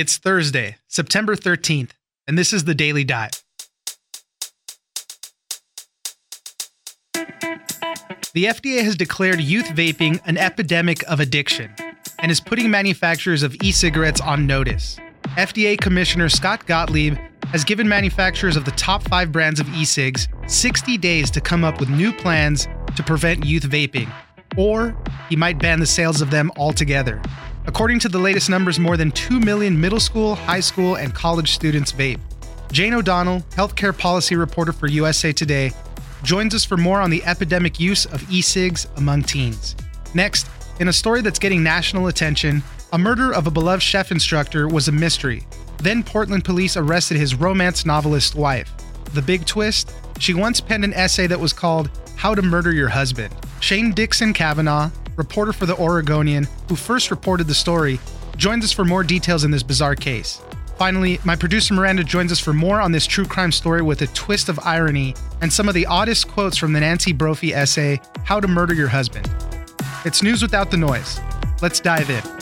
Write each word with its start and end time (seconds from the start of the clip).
It's 0.00 0.16
Thursday, 0.16 0.76
September 0.88 1.36
13th, 1.36 1.90
and 2.26 2.38
this 2.38 2.54
is 2.54 2.64
the 2.64 2.74
Daily 2.74 3.04
Dive. 3.04 3.32
The 8.32 8.44
FDA 8.46 8.82
has 8.82 8.96
declared 8.96 9.42
youth 9.42 9.66
vaping 9.66 10.18
an 10.24 10.38
epidemic 10.38 11.02
of 11.06 11.20
addiction 11.20 11.74
and 12.18 12.32
is 12.32 12.40
putting 12.40 12.70
manufacturers 12.70 13.42
of 13.42 13.54
e 13.62 13.72
cigarettes 13.72 14.22
on 14.22 14.46
notice. 14.46 14.98
FDA 15.36 15.78
Commissioner 15.78 16.30
Scott 16.30 16.64
Gottlieb 16.64 17.18
has 17.48 17.62
given 17.62 17.86
manufacturers 17.86 18.56
of 18.56 18.64
the 18.64 18.70
top 18.70 19.06
five 19.06 19.30
brands 19.30 19.60
of 19.60 19.68
e 19.74 19.84
cigs 19.84 20.28
60 20.46 20.96
days 20.96 21.30
to 21.30 21.42
come 21.42 21.62
up 21.62 21.78
with 21.78 21.90
new 21.90 22.10
plans 22.10 22.68
to 22.96 23.02
prevent 23.02 23.44
youth 23.44 23.64
vaping, 23.64 24.10
or 24.56 24.96
he 25.28 25.36
might 25.36 25.58
ban 25.58 25.78
the 25.78 25.84
sales 25.84 26.22
of 26.22 26.30
them 26.30 26.50
altogether. 26.56 27.20
According 27.66 27.98
to 28.00 28.08
the 28.08 28.18
latest 28.18 28.48
numbers, 28.48 28.78
more 28.78 28.96
than 28.96 29.10
2 29.10 29.38
million 29.38 29.78
middle 29.78 30.00
school, 30.00 30.34
high 30.34 30.60
school, 30.60 30.96
and 30.96 31.14
college 31.14 31.52
students 31.52 31.92
vape. 31.92 32.20
Jayne 32.72 32.94
O'Donnell, 32.94 33.40
healthcare 33.50 33.96
policy 33.96 34.36
reporter 34.36 34.72
for 34.72 34.86
USA 34.88 35.32
Today, 35.32 35.72
joins 36.22 36.54
us 36.54 36.64
for 36.64 36.76
more 36.76 37.00
on 37.00 37.10
the 37.10 37.22
epidemic 37.24 37.78
use 37.78 38.06
of 38.06 38.28
e 38.30 38.40
cigs 38.40 38.86
among 38.96 39.22
teens. 39.22 39.76
Next, 40.14 40.46
in 40.80 40.88
a 40.88 40.92
story 40.92 41.20
that's 41.20 41.38
getting 41.38 41.62
national 41.62 42.06
attention, 42.06 42.62
a 42.92 42.98
murder 42.98 43.32
of 43.32 43.46
a 43.46 43.50
beloved 43.50 43.82
chef 43.82 44.10
instructor 44.10 44.66
was 44.66 44.88
a 44.88 44.92
mystery. 44.92 45.46
Then 45.78 46.02
Portland 46.02 46.44
police 46.44 46.76
arrested 46.76 47.16
his 47.16 47.34
romance 47.34 47.84
novelist 47.84 48.34
wife. 48.34 48.72
The 49.14 49.22
big 49.22 49.46
twist? 49.46 49.92
She 50.18 50.34
once 50.34 50.60
penned 50.60 50.84
an 50.84 50.94
essay 50.94 51.26
that 51.26 51.40
was 51.40 51.52
called 51.52 51.90
How 52.16 52.34
to 52.34 52.42
Murder 52.42 52.72
Your 52.72 52.88
Husband. 52.88 53.34
Shane 53.60 53.92
Dixon 53.92 54.32
Kavanaugh, 54.32 54.90
reporter 55.20 55.52
for 55.52 55.66
the 55.66 55.76
Oregonian, 55.76 56.48
who 56.66 56.74
first 56.74 57.10
reported 57.10 57.46
the 57.46 57.54
story, 57.54 58.00
joins 58.38 58.64
us 58.64 58.72
for 58.72 58.86
more 58.86 59.04
details 59.04 59.44
in 59.44 59.50
this 59.50 59.62
bizarre 59.62 59.94
case. 59.94 60.40
Finally, 60.78 61.20
my 61.24 61.36
producer 61.36 61.74
Miranda 61.74 62.02
joins 62.02 62.32
us 62.32 62.40
for 62.40 62.54
more 62.54 62.80
on 62.80 62.90
this 62.90 63.06
true 63.06 63.26
crime 63.26 63.52
story 63.52 63.82
with 63.82 64.00
a 64.00 64.06
twist 64.08 64.48
of 64.48 64.58
irony 64.64 65.14
and 65.42 65.52
some 65.52 65.68
of 65.68 65.74
the 65.74 65.84
oddest 65.84 66.26
quotes 66.26 66.56
from 66.56 66.72
the 66.72 66.80
Nancy 66.80 67.12
Brophy 67.12 67.52
essay, 67.52 68.00
How 68.24 68.40
to 68.40 68.48
Murder 68.48 68.72
Your 68.72 68.88
Husband. 68.88 69.30
It's 70.06 70.22
news 70.22 70.40
without 70.40 70.70
the 70.70 70.78
noise. 70.78 71.20
Let's 71.60 71.80
dive 71.80 72.08
in. 72.08 72.39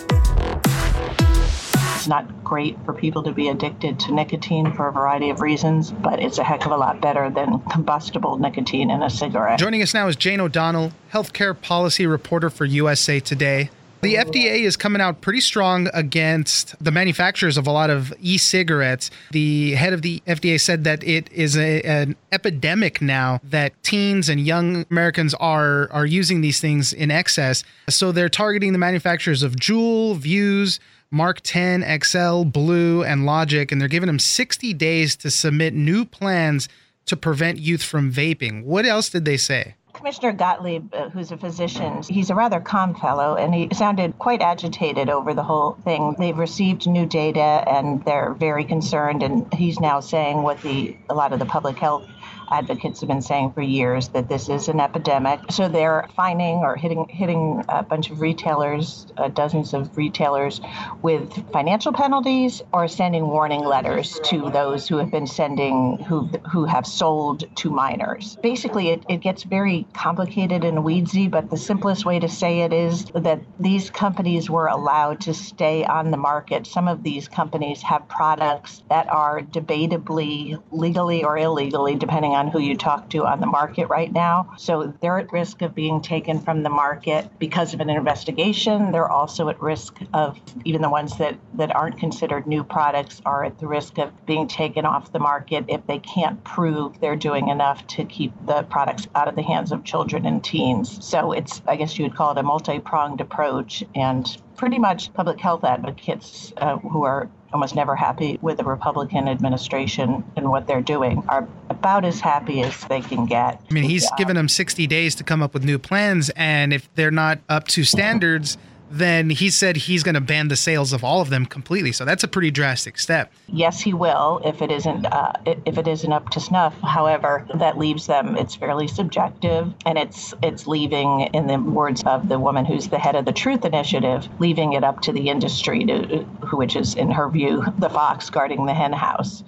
Not 2.09 2.43
great 2.43 2.77
for 2.85 2.95
people 2.95 3.23
to 3.25 3.33
be 3.33 3.49
addicted 3.49 4.01
to 4.01 4.15
nicotine 4.15 4.73
for 4.73 4.89
a 4.89 4.93
variety 4.93 5.31
of 5.31 5.41
reasons, 5.41 5.91
but 5.91 6.21
it's 6.21 6.39
a 6.39 6.45
heck 6.45 6.65
of 6.65 6.73
a 6.73 6.77
lot 6.77 7.01
better 7.01 7.29
than 7.29 7.61
combustible 7.71 8.39
nicotine 8.39 8.91
in 8.91 9.03
a 9.03 9.11
cigarette. 9.11 9.59
Joining 9.59 9.83
us 9.83 9.93
now 9.93 10.09
is 10.09 10.17
Jayne 10.17 10.41
O'Donnell, 10.41 10.93
healthcare 11.13 11.61
policy 11.61 12.07
reporter 12.07 12.49
for 12.49 12.65
USA 12.65 13.21
Today. 13.21 13.71
The 14.01 14.15
FDA 14.15 14.61
is 14.61 14.77
coming 14.77 15.03
out 15.03 15.21
pretty 15.23 15.41
strong 15.41 15.89
against 15.93 16.77
the 16.83 16.93
manufacturers 16.93 17.57
of 17.57 17.67
a 17.67 17.73
lot 17.73 17.91
of 17.91 18.15
e 18.21 18.39
cigarettes. 18.39 19.11
The 19.33 19.73
head 19.73 19.93
of 19.93 20.03
the 20.03 20.23
FDA 20.25 20.61
said 20.61 20.85
that 20.85 21.03
it 21.03 21.31
is 21.33 21.57
a, 21.57 21.83
an 21.83 22.15
epidemic 22.31 23.03
now 23.03 23.41
that 23.43 23.83
teens 23.83 24.29
and 24.29 24.41
young 24.41 24.87
Americans 24.89 25.35
are, 25.35 25.91
are 25.91 26.07
using 26.07 26.43
these 26.43 26.61
things 26.61 26.93
in 26.93 27.11
excess. 27.11 27.65
So 27.89 28.13
they're 28.13 28.29
targeting 28.29 28.73
the 28.73 28.79
manufacturers 28.79 29.43
of 29.43 29.57
Juul, 29.57 30.17
Vuse, 30.17 30.79
MarkTen, 31.13 32.05
XL, 32.05 32.45
Blue, 32.45 33.03
and 33.03 33.25
Logic, 33.25 33.71
and 33.73 33.81
they're 33.81 33.89
giving 33.89 34.09
them 34.09 34.19
60 34.19 34.75
days 34.75 35.17
to 35.17 35.31
submit 35.31 35.75
new 35.75 36.05
plans 36.05 36.69
to 37.07 37.17
prevent 37.17 37.59
youth 37.59 37.83
from 37.83 38.13
vaping. 38.13 38.65
What 38.65 38.85
else 38.85 39.09
did 39.09 39.25
they 39.25 39.39
say? 39.39 39.75
Commissioner 39.95 40.33
Gottlieb, 40.33 40.95
uh, 40.95 41.09
who's 41.09 41.33
a 41.33 41.37
physician, 41.37 42.03
he's 42.09 42.31
a 42.31 42.35
rather 42.35 42.61
calm 42.61 42.95
fellow, 42.95 43.35
and 43.35 43.53
he 43.53 43.69
sounded 43.73 44.17
quite 44.19 44.41
agitated 44.41 45.11
over 45.11 45.35
the 45.35 45.43
whole 45.43 45.73
thing. 45.83 46.15
They've 46.19 46.39
received 46.39 46.87
new 46.87 47.05
data, 47.05 47.65
and 47.67 48.05
they're 48.05 48.35
very 48.35 48.65
concerned. 48.65 49.25
And 49.25 49.53
he's 49.53 49.81
now 49.81 49.99
saying 49.99 50.43
what 50.43 50.63
the 50.63 50.97
a 51.11 51.15
lot 51.15 51.33
of 51.33 51.41
the 51.41 51.47
public 51.47 51.79
health 51.79 52.07
advocates 52.51 53.01
have 53.01 53.09
been 53.09 53.23
saying 53.23 53.53
for 53.53 53.63
years 53.63 54.09
that 54.09 54.29
this 54.29 54.49
is 54.49 54.69
an 54.69 54.81
epidemic. 54.81 55.41
So 55.51 55.69
they're 55.69 56.09
fining 56.15 56.57
or 56.59 56.77
hitting 56.77 57.07
hitting 57.09 57.65
a 57.69 57.83
bunch 57.83 58.11
of 58.11 58.21
retailers, 58.21 59.07
uh, 59.17 59.29
dozens 59.29 59.75
of 59.75 59.97
retailers, 59.97 60.61
with 61.03 61.51
financial 61.53 61.93
penalties 61.93 62.63
or 62.73 62.89
sending 62.89 63.27
warning 63.27 63.65
letters 63.65 64.21
to 64.25 64.51
those 64.51 64.89
who 64.89 64.97
have 64.99 65.11
been 65.11 65.27
sending 65.27 65.99
who 66.09 66.27
who 66.51 66.65
have 66.65 66.87
sold 66.87 67.45
to 67.57 67.71
minors. 67.71 68.37
Basically, 68.43 68.91
it, 68.91 69.05
it 69.09 69.21
gets 69.21 69.43
very 69.43 69.87
complicated 69.93 70.65
and 70.65 70.79
weedsy, 70.79 71.31
but 71.31 71.51
the 71.51 71.57
simplest 71.57 72.05
way 72.05 72.19
to 72.19 72.29
say 72.29 72.61
it 72.61 72.73
is 72.73 73.07
that 73.15 73.41
these 73.59 73.91
companies 73.91 74.49
were 74.49 74.67
allowed 74.67 75.21
to 75.23 75.35
stay 75.35 75.85
on 75.85 76.11
the 76.11 76.17
market. 76.17 76.67
Some 76.67 76.89
of 76.89 77.03
these 77.03 77.29
companies 77.29 77.83
have 77.83 78.09
products 78.09 78.83
that 78.89 79.09
are 79.09 79.41
debatably 79.41 80.61
legally 80.71 81.25
or 81.25 81.37
illegally, 81.37 81.95
depending 81.95 82.33
on 82.33 82.38
who 82.47 82.61
you 82.61 82.77
talk 82.77 83.11
to 83.11 83.27
on 83.27 83.41
the 83.41 83.47
market 83.47 83.87
right 83.89 84.13
now. 84.13 84.55
So 84.57 84.95
they're 85.01 85.19
at 85.19 85.33
risk 85.33 85.63
of 85.63 85.75
being 85.75 86.01
taken 86.01 86.39
from 86.39 86.63
the 86.63 86.71
market 86.71 87.29
because 87.41 87.75
of 87.75 87.81
an 87.81 87.91
investigation. 87.91 88.93
They're 88.93 89.11
also 89.11 89.49
at 89.49 89.61
risk 89.61 89.99
of, 90.15 90.39
even 90.65 90.81
the 90.83 90.91
ones 90.91 91.19
that, 91.19 91.37
that 91.55 91.75
aren't 91.75 91.99
considered 91.99 92.47
new 92.47 92.63
products, 92.63 93.21
are 93.27 93.43
at 93.43 93.59
the 93.59 93.67
risk 93.67 93.99
of 93.99 94.13
being 94.27 94.47
taken 94.47 94.87
off 94.87 95.11
the 95.11 95.19
market 95.19 95.65
if 95.67 95.85
they 95.89 95.99
can't 95.99 96.45
prove 96.45 97.01
they're 97.01 97.17
doing 97.17 97.49
enough 97.49 97.85
to 97.89 98.05
keep 98.05 98.33
the 98.47 98.63
products 98.65 99.09
out 99.17 99.27
of 99.27 99.35
the 99.35 99.43
hands 99.43 99.73
of 99.73 99.83
children 99.83 100.27
and 100.27 100.45
teens. 100.45 101.05
So 101.05 101.33
it's, 101.33 101.63
I 101.67 101.75
guess 101.75 101.99
you 101.99 102.05
would 102.05 102.15
call 102.15 102.31
it 102.33 102.39
a 102.39 102.43
multi 102.43 102.79
pronged 102.79 103.21
approach. 103.21 103.83
And 103.95 104.25
pretty 104.59 104.79
much 104.79 105.15
public 105.15 105.41
health 105.41 105.65
advocates 105.65 106.53
uh, 106.57 106.77
who 106.79 107.05
are 107.05 107.31
almost 107.53 107.75
never 107.75 107.97
happy 107.97 108.39
with 108.43 108.59
the 108.59 108.65
Republican 108.65 109.29
administration 109.29 110.25
and 110.37 110.51
what 110.51 110.67
they're 110.67 110.83
doing 110.83 111.23
are 111.29 111.49
about 111.71 112.05
as 112.05 112.21
happy 112.21 112.63
as 112.63 112.85
they 112.85 113.01
can 113.01 113.27
get. 113.27 113.61
I 113.71 113.75
mean, 113.75 113.85
he's 113.85 114.09
given 114.17 114.37
them 114.37 114.49
60 114.49 114.87
days 114.87 115.15
to 115.17 115.25
come 115.25 115.43
up 115.43 115.55
with 115.55 115.65
new 115.65 115.79
plans, 115.79 116.31
and 116.37 116.73
if 116.73 116.93
they're 116.95 117.11
not 117.11 117.41
up 117.49 117.69
to 117.69 117.85
standards, 117.85 118.59
then 118.91 119.31
he 119.31 119.51
said 119.51 119.77
he's 119.77 120.03
going 120.03 120.15
to 120.15 120.21
ban 120.21 120.49
the 120.49 120.57
sales 120.57 120.93
of 120.93 121.05
all 121.05 121.21
of 121.21 121.31
them 121.31 121.47
completely. 121.47 121.93
So 121.93 122.05
that's 122.05 122.25
a 122.25 122.29
pretty 122.29 122.51
drastic 122.51 122.99
step. 122.99 123.33
Yes, 123.47 123.81
he 123.81 123.93
will 123.93 124.41
if 124.45 124.63
it 124.63 124.71
isn't 124.71 125.07
uh, 125.07 125.33
if 125.45 125.79
it 125.79 125.89
isn't 125.89 126.13
up 126.13 126.31
to 126.31 126.41
snuff. 126.41 126.75
However, 126.81 127.47
that 127.55 127.79
leaves 127.79 128.07
them. 128.07 128.37
It's 128.37 128.55
fairly 128.55 128.89
subjective, 128.89 129.73
and 129.87 129.99
it's 129.99 130.35
it's 130.43 130.67
leaving, 130.67 131.29
in 131.33 131.47
the 131.47 131.59
words 131.59 132.03
of 132.05 132.29
the 132.29 132.39
woman 132.39 132.65
who's 132.65 132.89
the 132.89 132.99
head 132.99 133.17
of 133.17 133.25
the 133.25 133.33
Truth 133.33 133.65
Initiative, 133.65 134.29
leaving 134.39 134.73
it 134.73 134.85
up 134.85 135.01
to 135.03 135.13
the 135.13 135.29
industry 135.29 135.85
to, 135.85 136.25
which 136.53 136.77
is 136.77 136.95
in 136.95 137.11
her 137.11 137.29
view 137.29 137.65
the 137.79 137.91
fox 137.91 138.31
guarding 138.31 138.67
the 138.67 138.75
hen 138.75 138.93
house 138.93 139.43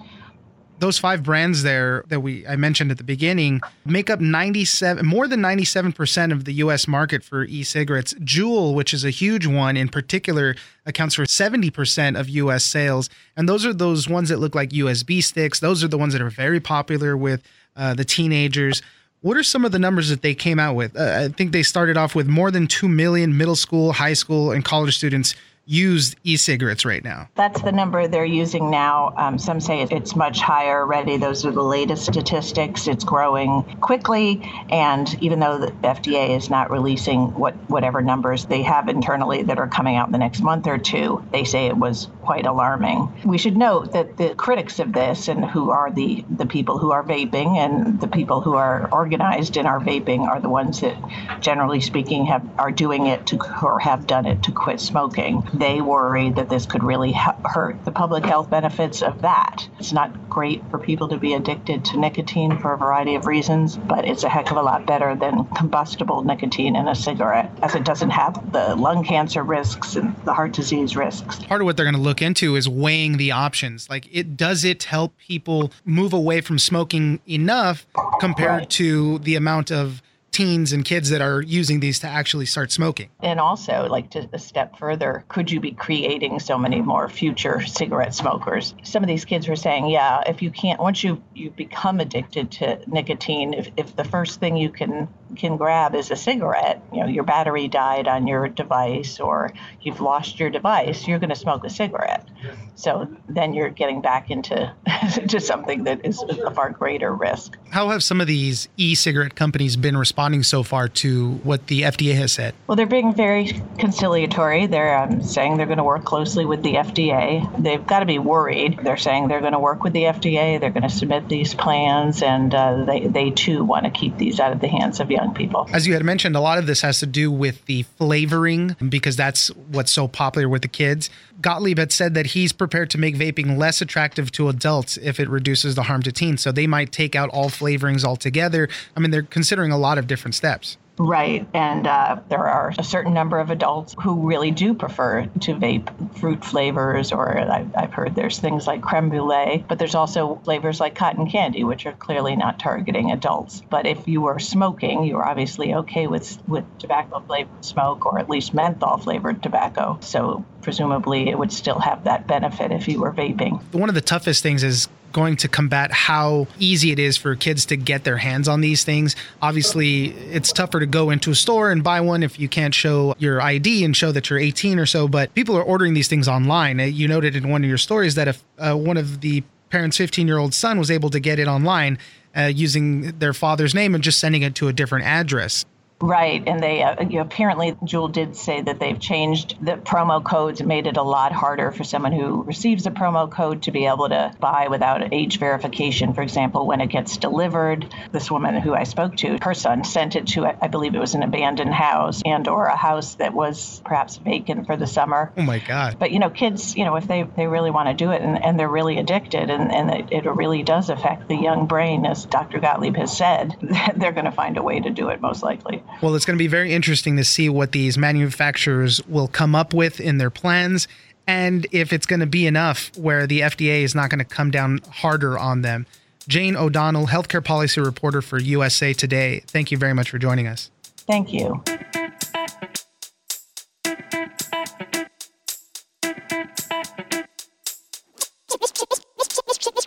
those 0.81 0.97
five 0.97 1.21
brands 1.21 1.61
there 1.61 2.03
that 2.07 2.21
we 2.21 2.45
I 2.47 2.55
mentioned 2.55 2.89
at 2.89 2.97
the 2.97 3.03
beginning 3.03 3.61
make 3.85 4.09
up 4.09 4.19
97 4.19 5.05
more 5.05 5.27
than 5.27 5.39
97% 5.39 6.31
of 6.31 6.43
the 6.45 6.53
US 6.53 6.87
market 6.87 7.23
for 7.23 7.43
e-cigarettes. 7.43 8.15
Juul, 8.15 8.73
which 8.73 8.91
is 8.91 9.05
a 9.05 9.11
huge 9.11 9.45
one 9.45 9.77
in 9.77 9.87
particular, 9.87 10.55
accounts 10.85 11.15
for 11.15 11.23
70% 11.23 12.19
of 12.19 12.27
US 12.29 12.63
sales, 12.63 13.09
and 13.37 13.47
those 13.47 13.63
are 13.63 13.73
those 13.73 14.09
ones 14.09 14.29
that 14.29 14.37
look 14.37 14.55
like 14.55 14.71
USB 14.71 15.23
sticks. 15.23 15.59
Those 15.59 15.83
are 15.83 15.87
the 15.87 15.99
ones 15.99 16.13
that 16.13 16.21
are 16.21 16.31
very 16.31 16.59
popular 16.59 17.15
with 17.15 17.43
uh, 17.75 17.93
the 17.93 18.03
teenagers. 18.03 18.81
What 19.21 19.37
are 19.37 19.43
some 19.43 19.63
of 19.63 19.71
the 19.71 19.77
numbers 19.77 20.09
that 20.09 20.23
they 20.23 20.33
came 20.33 20.57
out 20.57 20.75
with? 20.75 20.97
Uh, 20.97 21.25
I 21.25 21.27
think 21.27 21.51
they 21.51 21.61
started 21.61 21.95
off 21.95 22.15
with 22.15 22.27
more 22.27 22.49
than 22.49 22.65
2 22.65 22.89
million 22.89 23.37
middle 23.37 23.55
school, 23.55 23.93
high 23.93 24.13
school, 24.13 24.51
and 24.51 24.65
college 24.65 24.97
students 24.97 25.35
used 25.65 26.17
e-cigarettes 26.23 26.85
right 26.85 27.03
now? 27.03 27.29
That's 27.35 27.61
the 27.61 27.71
number 27.71 28.07
they're 28.07 28.25
using 28.25 28.69
now. 28.69 29.13
Um, 29.17 29.37
some 29.37 29.59
say 29.59 29.81
it's 29.81 30.15
much 30.15 30.39
higher 30.39 30.81
already. 30.81 31.17
Those 31.17 31.45
are 31.45 31.51
the 31.51 31.63
latest 31.63 32.05
statistics. 32.05 32.87
It's 32.87 33.03
growing 33.03 33.63
quickly, 33.79 34.41
and 34.69 35.21
even 35.23 35.39
though 35.39 35.57
the 35.57 35.71
FDA 35.83 36.35
is 36.35 36.49
not 36.49 36.71
releasing 36.71 37.33
what 37.35 37.55
whatever 37.69 38.01
numbers 38.01 38.45
they 38.45 38.63
have 38.63 38.89
internally 38.89 39.43
that 39.43 39.59
are 39.59 39.67
coming 39.67 39.95
out 39.95 40.07
in 40.07 40.11
the 40.11 40.17
next 40.17 40.41
month 40.41 40.67
or 40.67 40.77
two, 40.77 41.23
they 41.31 41.43
say 41.43 41.67
it 41.67 41.77
was 41.77 42.07
quite 42.21 42.45
alarming. 42.45 43.11
We 43.25 43.37
should 43.37 43.57
note 43.57 43.93
that 43.93 44.17
the 44.17 44.35
critics 44.35 44.79
of 44.79 44.93
this 44.93 45.27
and 45.27 45.45
who 45.45 45.69
are 45.69 45.91
the 45.91 46.25
the 46.29 46.45
people 46.45 46.77
who 46.77 46.91
are 46.91 47.03
vaping 47.03 47.57
and 47.57 47.99
the 47.99 48.07
people 48.07 48.41
who 48.41 48.55
are 48.55 48.89
organized 48.91 49.57
in 49.57 49.65
our 49.65 49.79
vaping 49.79 50.27
are 50.27 50.41
the 50.41 50.49
ones 50.49 50.81
that, 50.81 50.97
generally 51.39 51.81
speaking, 51.81 52.25
have 52.25 52.47
are 52.57 52.71
doing 52.71 53.07
it 53.07 53.25
to 53.27 53.39
or 53.63 53.79
have 53.79 54.07
done 54.07 54.25
it 54.25 54.43
to 54.43 54.51
quit 54.51 54.79
smoking 54.79 55.41
they 55.53 55.81
worry 55.81 56.29
that 56.31 56.49
this 56.49 56.65
could 56.65 56.83
really 56.83 57.11
hurt 57.11 57.83
the 57.85 57.91
public 57.91 58.25
health 58.25 58.49
benefits 58.49 59.01
of 59.01 59.21
that. 59.21 59.67
It's 59.79 59.91
not 59.91 60.29
great 60.29 60.63
for 60.69 60.79
people 60.79 61.09
to 61.09 61.17
be 61.17 61.33
addicted 61.33 61.85
to 61.85 61.99
nicotine 61.99 62.57
for 62.59 62.73
a 62.73 62.77
variety 62.77 63.15
of 63.15 63.25
reasons, 63.25 63.77
but 63.77 64.05
it's 64.05 64.23
a 64.23 64.29
heck 64.29 64.51
of 64.51 64.57
a 64.57 64.61
lot 64.61 64.85
better 64.85 65.15
than 65.15 65.45
combustible 65.55 66.23
nicotine 66.23 66.75
in 66.75 66.87
a 66.87 66.95
cigarette, 66.95 67.51
as 67.61 67.75
it 67.75 67.83
doesn't 67.83 68.11
have 68.11 68.51
the 68.51 68.75
lung 68.75 69.03
cancer 69.03 69.43
risks 69.43 69.95
and 69.95 70.15
the 70.23 70.33
heart 70.33 70.53
disease 70.53 70.95
risks. 70.95 71.39
Part 71.39 71.61
of 71.61 71.65
what 71.65 71.75
they're 71.77 71.85
going 71.85 71.95
to 71.95 72.01
look 72.01 72.21
into 72.21 72.55
is 72.55 72.69
weighing 72.69 73.17
the 73.17 73.31
options. 73.31 73.89
Like, 73.89 74.07
it 74.11 74.37
does 74.37 74.63
it 74.63 74.83
help 74.83 75.17
people 75.17 75.71
move 75.85 76.13
away 76.13 76.41
from 76.41 76.59
smoking 76.59 77.19
enough 77.27 77.85
compared 78.19 78.49
right. 78.49 78.69
to 78.71 79.19
the 79.19 79.35
amount 79.35 79.71
of 79.71 80.01
teens 80.31 80.71
and 80.71 80.85
kids 80.85 81.09
that 81.09 81.21
are 81.21 81.41
using 81.41 81.79
these 81.79 81.99
to 81.99 82.07
actually 82.07 82.45
start 82.45 82.71
smoking. 82.71 83.09
And 83.21 83.39
also, 83.39 83.87
like 83.89 84.09
to 84.11 84.29
a 84.33 84.39
step 84.39 84.77
further, 84.77 85.25
could 85.27 85.51
you 85.51 85.59
be 85.59 85.71
creating 85.71 86.39
so 86.39 86.57
many 86.57 86.81
more 86.81 87.09
future 87.09 87.61
cigarette 87.61 88.13
smokers? 88.13 88.73
Some 88.83 89.03
of 89.03 89.07
these 89.07 89.25
kids 89.25 89.47
were 89.47 89.55
saying, 89.55 89.87
yeah, 89.87 90.21
if 90.25 90.41
you 90.41 90.51
can't, 90.51 90.79
once 90.79 91.03
you 91.03 91.21
you 91.35 91.51
become 91.51 91.99
addicted 91.99 92.51
to 92.51 92.79
nicotine, 92.87 93.53
if, 93.53 93.69
if 93.77 93.95
the 93.95 94.05
first 94.05 94.39
thing 94.39 94.55
you 94.55 94.69
can 94.69 95.07
can 95.35 95.57
grab 95.57 95.95
is 95.95 96.11
a 96.11 96.15
cigarette, 96.15 96.81
you 96.93 96.99
know, 96.99 97.07
your 97.07 97.23
battery 97.23 97.67
died 97.67 98.07
on 98.07 98.27
your 98.27 98.47
device 98.47 99.19
or 99.19 99.51
you've 99.81 100.01
lost 100.01 100.39
your 100.39 100.49
device, 100.49 101.07
you're 101.07 101.19
going 101.19 101.29
to 101.29 101.35
smoke 101.35 101.63
a 101.63 101.69
cigarette. 101.69 102.27
So 102.75 103.07
then 103.29 103.53
you're 103.53 103.69
getting 103.69 104.01
back 104.01 104.31
into 104.31 104.73
to 105.27 105.39
something 105.39 105.83
that 105.83 106.05
is 106.05 106.21
a 106.23 106.51
far 106.51 106.71
greater 106.71 107.13
risk. 107.13 107.55
How 107.69 107.89
have 107.89 108.03
some 108.03 108.19
of 108.21 108.27
these 108.27 108.69
e-cigarette 108.77 109.35
companies 109.35 109.75
been 109.75 109.95
responding 109.95 110.41
so 110.41 110.63
far 110.63 110.87
to 110.87 111.33
what 111.43 111.67
the 111.67 111.83
FDA 111.83 112.15
has 112.15 112.31
said? 112.31 112.55
Well, 112.65 112.75
they're 112.75 112.87
being 112.87 113.13
very 113.13 113.61
conciliatory. 113.77 114.65
They're 114.65 114.97
um, 114.97 115.21
saying 115.21 115.57
they're 115.57 115.67
going 115.67 115.77
to 115.77 115.83
work 115.83 116.05
closely 116.05 116.45
with 116.45 116.63
the 116.63 116.73
FDA. 116.73 117.61
They've 117.61 117.85
got 117.85 117.99
to 117.99 118.05
be 118.05 118.17
worried. 118.17 118.79
They're 118.81 118.97
saying 118.97 119.27
they're 119.27 119.41
going 119.41 119.53
to 119.53 119.59
work 119.59 119.83
with 119.83 119.93
the 119.93 120.03
FDA. 120.03 120.59
They're 120.59 120.71
going 120.71 120.81
to 120.83 120.89
submit 120.89 121.29
these 121.29 121.53
plans, 121.53 122.23
and 122.23 122.53
uh, 122.53 122.85
they 122.85 123.07
they 123.07 123.29
too 123.29 123.63
want 123.63 123.85
to 123.85 123.91
keep 123.91 124.17
these 124.17 124.39
out 124.39 124.53
of 124.53 124.59
the 124.59 124.67
hands 124.67 124.99
of 124.99 125.11
young 125.11 125.20
people. 125.29 125.67
As 125.71 125.87
you 125.87 125.93
had 125.93 126.03
mentioned, 126.03 126.35
a 126.35 126.39
lot 126.39 126.57
of 126.57 126.65
this 126.65 126.81
has 126.81 126.99
to 126.99 127.05
do 127.05 127.31
with 127.31 127.65
the 127.65 127.83
flavoring 127.97 128.75
because 128.89 129.15
that's 129.15 129.47
what's 129.49 129.91
so 129.91 130.07
popular 130.07 130.49
with 130.49 130.61
the 130.61 130.67
kids. 130.67 131.09
Gottlieb 131.41 131.77
had 131.77 131.91
said 131.91 132.13
that 132.13 132.27
he's 132.27 132.51
prepared 132.51 132.89
to 132.91 132.97
make 132.97 133.15
vaping 133.15 133.57
less 133.57 133.81
attractive 133.81 134.31
to 134.33 134.49
adults 134.49 134.97
if 134.97 135.19
it 135.19 135.29
reduces 135.29 135.75
the 135.75 135.83
harm 135.83 136.03
to 136.03 136.11
teens. 136.11 136.41
So 136.41 136.51
they 136.51 136.67
might 136.67 136.91
take 136.91 137.15
out 137.15 137.29
all 137.29 137.49
flavorings 137.49 138.03
altogether. 138.03 138.69
I 138.95 138.99
mean, 138.99 139.11
they're 139.11 139.23
considering 139.23 139.71
a 139.71 139.77
lot 139.77 139.97
of 139.97 140.07
different 140.07 140.35
steps. 140.35 140.77
Right. 141.03 141.47
And 141.55 141.87
uh, 141.87 142.19
there 142.29 142.45
are 142.45 142.73
a 142.77 142.83
certain 142.83 143.13
number 143.13 143.39
of 143.39 143.49
adults 143.49 143.95
who 143.99 144.27
really 144.27 144.51
do 144.51 144.75
prefer 144.75 145.25
to 145.25 145.55
vape 145.55 146.19
fruit 146.19 146.45
flavors, 146.45 147.11
or 147.11 147.39
I've, 147.39 147.75
I've 147.75 147.91
heard 147.91 148.13
there's 148.13 148.37
things 148.37 148.67
like 148.67 148.81
creme 148.83 149.09
brulee, 149.09 149.65
but 149.67 149.79
there's 149.79 149.95
also 149.95 150.39
flavors 150.43 150.79
like 150.79 150.93
cotton 150.93 151.27
candy, 151.27 151.63
which 151.63 151.87
are 151.87 151.93
clearly 151.93 152.35
not 152.35 152.59
targeting 152.59 153.11
adults. 153.11 153.63
But 153.67 153.87
if 153.87 154.07
you 154.07 154.21
were 154.21 154.37
smoking, 154.37 155.03
you 155.03 155.15
were 155.15 155.25
obviously 155.25 155.73
okay 155.73 156.05
with, 156.05 156.37
with 156.47 156.65
tobacco 156.77 157.19
flavored 157.21 157.65
smoke 157.65 158.05
or 158.05 158.19
at 158.19 158.29
least 158.29 158.53
menthol 158.53 158.97
flavored 158.97 159.41
tobacco. 159.41 159.97
So 160.01 160.45
presumably 160.61 161.29
it 161.29 161.37
would 161.37 161.51
still 161.51 161.79
have 161.79 162.03
that 162.03 162.27
benefit 162.27 162.71
if 162.71 162.87
you 162.87 163.01
were 163.01 163.11
vaping. 163.11 163.59
One 163.73 163.89
of 163.89 163.95
the 163.95 164.01
toughest 164.01 164.43
things 164.43 164.61
is 164.61 164.87
going 165.11 165.35
to 165.37 165.47
combat 165.47 165.91
how 165.91 166.47
easy 166.59 166.91
it 166.91 166.99
is 166.99 167.17
for 167.17 167.35
kids 167.35 167.65
to 167.67 167.77
get 167.77 168.03
their 168.03 168.17
hands 168.17 168.47
on 168.47 168.61
these 168.61 168.83
things. 168.83 169.15
Obviously, 169.41 170.07
it's 170.31 170.51
tougher 170.51 170.79
to 170.79 170.85
go 170.85 171.09
into 171.09 171.31
a 171.31 171.35
store 171.35 171.71
and 171.71 171.83
buy 171.83 172.01
one 172.01 172.23
if 172.23 172.39
you 172.39 172.47
can't 172.47 172.73
show 172.73 173.15
your 173.19 173.41
ID 173.41 173.83
and 173.83 173.95
show 173.95 174.11
that 174.11 174.29
you're 174.29 174.39
18 174.39 174.79
or 174.79 174.85
so, 174.85 175.07
but 175.07 175.33
people 175.33 175.55
are 175.57 175.63
ordering 175.63 175.93
these 175.93 176.07
things 176.07 176.27
online. 176.27 176.79
Uh, 176.79 176.83
you 176.83 177.07
noted 177.07 177.35
in 177.35 177.49
one 177.49 177.63
of 177.63 177.69
your 177.69 177.77
stories 177.77 178.15
that 178.15 178.27
if 178.27 178.43
uh, 178.57 178.73
one 178.75 178.97
of 178.97 179.21
the 179.21 179.43
parents' 179.69 179.97
15 179.97 180.27
year 180.27 180.37
old 180.37 180.53
son 180.53 180.77
was 180.77 180.91
able 180.91 181.09
to 181.09 181.19
get 181.19 181.39
it 181.39 181.47
online 181.47 181.97
uh, 182.35 182.43
using 182.43 183.17
their 183.19 183.33
father's 183.33 183.73
name 183.73 183.95
and 183.95 184.03
just 184.03 184.19
sending 184.19 184.41
it 184.41 184.55
to 184.55 184.67
a 184.67 184.73
different 184.73 185.05
address. 185.05 185.65
Right, 186.01 186.43
and 186.47 186.61
they 186.61 186.81
uh, 186.81 187.03
you 187.03 187.17
know, 187.17 187.21
apparently 187.21 187.73
Juul 187.73 188.11
did 188.11 188.35
say 188.35 188.61
that 188.61 188.79
they've 188.79 188.99
changed 188.99 189.55
the 189.61 189.73
promo 189.73 190.23
codes, 190.23 190.61
made 190.63 190.87
it 190.87 190.97
a 190.97 191.03
lot 191.03 191.31
harder 191.31 191.71
for 191.71 191.83
someone 191.83 192.11
who 192.11 192.41
receives 192.41 192.87
a 192.87 192.91
promo 192.91 193.29
code 193.31 193.63
to 193.63 193.71
be 193.71 193.85
able 193.85 194.09
to 194.09 194.33
buy 194.39 194.67
without 194.67 195.13
age 195.13 195.37
verification. 195.37 196.13
For 196.13 196.21
example, 196.21 196.65
when 196.65 196.81
it 196.81 196.87
gets 196.87 197.17
delivered, 197.17 197.93
this 198.11 198.31
woman 198.31 198.59
who 198.59 198.73
I 198.73 198.83
spoke 198.83 199.15
to, 199.17 199.37
her 199.43 199.53
son 199.53 199.83
sent 199.83 200.15
it 200.15 200.27
to 200.27 200.45
I 200.45 200.67
believe 200.67 200.95
it 200.95 200.99
was 200.99 201.13
an 201.13 201.23
abandoned 201.23 201.73
house 201.73 202.21
and 202.25 202.47
or 202.47 202.65
a 202.65 202.75
house 202.75 203.15
that 203.15 203.33
was 203.33 203.81
perhaps 203.85 204.17
vacant 204.17 204.65
for 204.65 204.77
the 204.77 204.87
summer. 204.87 205.31
Oh 205.37 205.43
my 205.43 205.59
God! 205.59 205.97
But 205.99 206.11
you 206.11 206.19
know, 206.19 206.29
kids, 206.29 206.75
you 206.75 206.85
know, 206.85 206.95
if 206.95 207.07
they 207.07 207.23
they 207.23 207.45
really 207.45 207.71
want 207.71 207.89
to 207.89 207.93
do 207.93 208.11
it 208.11 208.21
and, 208.21 208.43
and 208.43 208.59
they're 208.59 208.67
really 208.67 208.97
addicted, 208.97 209.49
and 209.51 209.71
and 209.71 209.91
it, 209.91 210.11
it 210.11 210.25
really 210.25 210.63
does 210.63 210.89
affect 210.89 211.27
the 211.27 211.35
young 211.35 211.67
brain, 211.67 212.05
as 212.05 212.25
Dr. 212.25 212.59
Gottlieb 212.59 212.95
has 212.97 213.15
said, 213.15 213.55
they're 213.95 214.11
going 214.11 214.25
to 214.25 214.31
find 214.31 214.57
a 214.57 214.63
way 214.63 214.79
to 214.79 214.89
do 214.89 215.09
it 215.09 215.21
most 215.21 215.43
likely. 215.43 215.83
Well, 216.01 216.15
it's 216.15 216.25
going 216.25 216.37
to 216.37 216.41
be 216.41 216.47
very 216.47 216.73
interesting 216.73 217.17
to 217.17 217.23
see 217.23 217.49
what 217.49 217.71
these 217.73 217.97
manufacturers 217.97 219.05
will 219.07 219.27
come 219.27 219.55
up 219.55 219.73
with 219.73 219.99
in 219.99 220.17
their 220.17 220.29
plans 220.29 220.87
and 221.27 221.65
if 221.71 221.93
it's 221.93 222.05
going 222.05 222.19
to 222.19 222.25
be 222.25 222.45
enough 222.45 222.91
where 222.97 223.27
the 223.27 223.41
FDA 223.41 223.83
is 223.83 223.95
not 223.95 224.09
going 224.09 224.19
to 224.19 224.25
come 224.25 224.51
down 224.51 224.79
harder 224.91 225.37
on 225.37 225.61
them. 225.61 225.85
Jayne 226.27 226.55
O'Donnell, 226.55 227.07
healthcare 227.07 227.43
policy 227.43 227.81
reporter 227.81 228.21
for 228.21 228.39
USA 228.39 228.93
Today, 228.93 229.41
thank 229.47 229.71
you 229.71 229.77
very 229.77 229.93
much 229.93 230.09
for 230.09 230.19
joining 230.19 230.47
us. 230.47 230.69
Thank 231.07 231.33
you. 231.33 231.63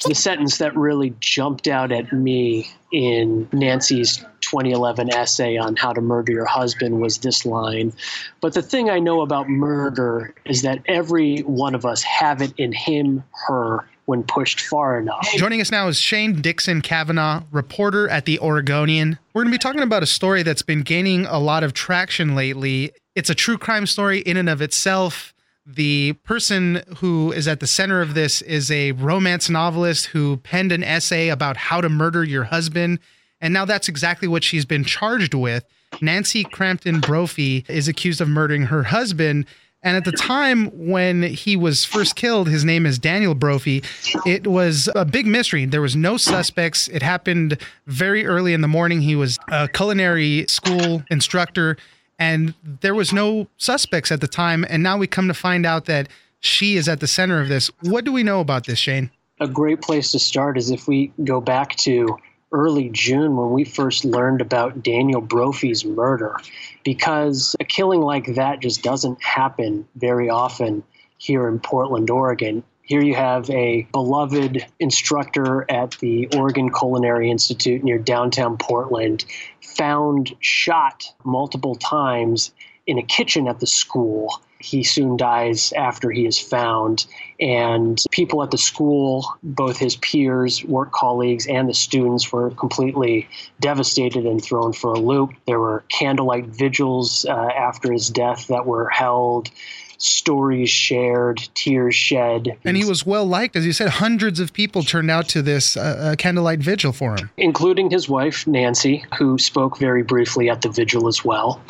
The 0.06 0.14
sentence 0.14 0.58
that 0.58 0.76
really 0.76 1.14
jumped 1.20 1.66
out 1.66 1.90
at 1.90 2.12
me 2.12 2.70
in 2.92 3.48
Nancy's 3.52 4.22
2011 4.54 5.12
essay 5.12 5.56
on 5.56 5.74
how 5.74 5.92
to 5.92 6.00
murder 6.00 6.30
your 6.30 6.44
husband 6.44 7.00
was 7.00 7.18
this 7.18 7.44
line. 7.44 7.92
But 8.40 8.54
the 8.54 8.62
thing 8.62 8.88
I 8.88 9.00
know 9.00 9.22
about 9.22 9.48
murder 9.48 10.32
is 10.44 10.62
that 10.62 10.80
every 10.86 11.40
one 11.40 11.74
of 11.74 11.84
us 11.84 12.04
have 12.04 12.40
it 12.40 12.52
in 12.56 12.72
him, 12.72 13.24
her, 13.48 13.84
when 14.04 14.22
pushed 14.22 14.60
far 14.60 14.96
enough. 14.96 15.28
Joining 15.34 15.60
us 15.60 15.72
now 15.72 15.88
is 15.88 15.98
Shane 15.98 16.40
Dixon 16.40 16.82
Kavanaugh, 16.82 17.42
reporter 17.50 18.08
at 18.08 18.26
the 18.26 18.38
Oregonian. 18.38 19.18
We're 19.32 19.42
going 19.42 19.50
to 19.50 19.58
be 19.58 19.60
talking 19.60 19.82
about 19.82 20.04
a 20.04 20.06
story 20.06 20.44
that's 20.44 20.62
been 20.62 20.82
gaining 20.82 21.26
a 21.26 21.40
lot 21.40 21.64
of 21.64 21.72
traction 21.72 22.36
lately. 22.36 22.92
It's 23.16 23.30
a 23.30 23.34
true 23.34 23.58
crime 23.58 23.86
story 23.86 24.20
in 24.20 24.36
and 24.36 24.48
of 24.48 24.62
itself. 24.62 25.34
The 25.66 26.12
person 26.22 26.82
who 26.98 27.32
is 27.32 27.48
at 27.48 27.58
the 27.58 27.66
center 27.66 28.02
of 28.02 28.14
this 28.14 28.40
is 28.42 28.70
a 28.70 28.92
romance 28.92 29.50
novelist 29.50 30.06
who 30.06 30.36
penned 30.36 30.70
an 30.70 30.84
essay 30.84 31.28
about 31.28 31.56
how 31.56 31.80
to 31.80 31.88
murder 31.88 32.22
your 32.22 32.44
husband. 32.44 33.00
And 33.40 33.52
now 33.52 33.64
that's 33.64 33.88
exactly 33.88 34.28
what 34.28 34.44
she's 34.44 34.64
been 34.64 34.84
charged 34.84 35.34
with. 35.34 35.64
Nancy 36.00 36.44
Crampton 36.44 37.00
Brophy 37.00 37.64
is 37.68 37.88
accused 37.88 38.20
of 38.20 38.28
murdering 38.28 38.64
her 38.64 38.84
husband. 38.84 39.46
And 39.82 39.98
at 39.98 40.04
the 40.04 40.12
time 40.12 40.66
when 40.88 41.22
he 41.22 41.56
was 41.56 41.84
first 41.84 42.16
killed, 42.16 42.48
his 42.48 42.64
name 42.64 42.86
is 42.86 42.98
Daniel 42.98 43.34
Brophy. 43.34 43.82
It 44.24 44.46
was 44.46 44.88
a 44.94 45.04
big 45.04 45.26
mystery. 45.26 45.66
There 45.66 45.82
was 45.82 45.94
no 45.94 46.16
suspects. 46.16 46.88
It 46.88 47.02
happened 47.02 47.58
very 47.86 48.24
early 48.24 48.54
in 48.54 48.62
the 48.62 48.68
morning. 48.68 49.02
He 49.02 49.14
was 49.14 49.38
a 49.48 49.68
culinary 49.68 50.46
school 50.48 51.02
instructor 51.10 51.76
and 52.18 52.54
there 52.80 52.94
was 52.94 53.12
no 53.12 53.48
suspects 53.56 54.10
at 54.10 54.20
the 54.20 54.28
time. 54.28 54.64
And 54.68 54.82
now 54.82 54.96
we 54.96 55.06
come 55.06 55.28
to 55.28 55.34
find 55.34 55.66
out 55.66 55.84
that 55.86 56.08
she 56.40 56.76
is 56.76 56.88
at 56.88 57.00
the 57.00 57.06
center 57.06 57.40
of 57.40 57.48
this. 57.48 57.70
What 57.82 58.04
do 58.04 58.12
we 58.12 58.22
know 58.22 58.40
about 58.40 58.66
this, 58.66 58.78
Shane? 58.78 59.10
A 59.40 59.48
great 59.48 59.82
place 59.82 60.12
to 60.12 60.18
start 60.18 60.56
is 60.56 60.70
if 60.70 60.86
we 60.86 61.12
go 61.24 61.40
back 61.40 61.76
to 61.76 62.16
early 62.54 62.88
June 62.88 63.36
when 63.36 63.50
we 63.50 63.64
first 63.64 64.04
learned 64.04 64.40
about 64.40 64.82
Daniel 64.82 65.20
Brophy's 65.20 65.84
murder, 65.84 66.36
because 66.84 67.56
a 67.58 67.64
killing 67.64 68.00
like 68.00 68.36
that 68.36 68.60
just 68.60 68.82
doesn't 68.82 69.22
happen 69.22 69.86
very 69.96 70.30
often 70.30 70.84
here 71.18 71.48
in 71.48 71.58
Portland, 71.58 72.08
Oregon. 72.08 72.62
Here 72.82 73.02
you 73.02 73.14
have 73.14 73.50
a 73.50 73.88
beloved 73.92 74.64
instructor 74.78 75.68
at 75.70 75.92
the 76.00 76.28
Oregon 76.36 76.70
Culinary 76.70 77.30
Institute 77.30 77.82
near 77.82 77.98
downtown 77.98 78.56
Portland, 78.56 79.24
found 79.60 80.34
shot 80.40 81.04
multiple 81.24 81.74
times 81.74 82.52
in 82.86 82.98
a 82.98 83.02
kitchen 83.02 83.48
at 83.48 83.58
the 83.58 83.66
school. 83.66 84.40
He 84.64 84.82
soon 84.82 85.16
dies 85.16 85.72
after 85.72 86.10
he 86.10 86.24
is 86.26 86.38
found. 86.38 87.06
And 87.38 88.02
people 88.10 88.42
at 88.42 88.50
the 88.50 88.58
school, 88.58 89.26
both 89.42 89.76
his 89.76 89.96
peers, 89.96 90.64
work 90.64 90.92
colleagues, 90.92 91.46
and 91.46 91.68
the 91.68 91.74
students, 91.74 92.32
were 92.32 92.50
completely 92.50 93.28
devastated 93.60 94.24
and 94.24 94.42
thrown 94.42 94.72
for 94.72 94.94
a 94.94 94.98
loop. 94.98 95.34
There 95.46 95.60
were 95.60 95.84
candlelight 95.88 96.46
vigils 96.46 97.26
uh, 97.28 97.32
after 97.32 97.92
his 97.92 98.08
death 98.08 98.46
that 98.46 98.64
were 98.66 98.88
held 98.88 99.50
stories 99.98 100.70
shared, 100.70 101.48
tears 101.54 101.94
shed. 101.94 102.56
And 102.64 102.76
he 102.76 102.84
was 102.84 103.06
well 103.06 103.24
liked. 103.26 103.56
As 103.56 103.66
you 103.66 103.72
said, 103.72 103.88
hundreds 103.88 104.40
of 104.40 104.52
people 104.52 104.82
turned 104.82 105.10
out 105.10 105.28
to 105.30 105.42
this 105.42 105.76
uh, 105.76 105.80
uh, 105.80 106.16
candlelight 106.16 106.60
vigil 106.60 106.92
for 106.92 107.12
him, 107.12 107.30
including 107.36 107.90
his 107.90 108.08
wife, 108.08 108.46
Nancy, 108.46 109.04
who 109.16 109.38
spoke 109.38 109.78
very 109.78 110.02
briefly 110.02 110.50
at 110.50 110.62
the 110.62 110.68
vigil 110.68 111.08
as 111.08 111.24
well. 111.24 111.60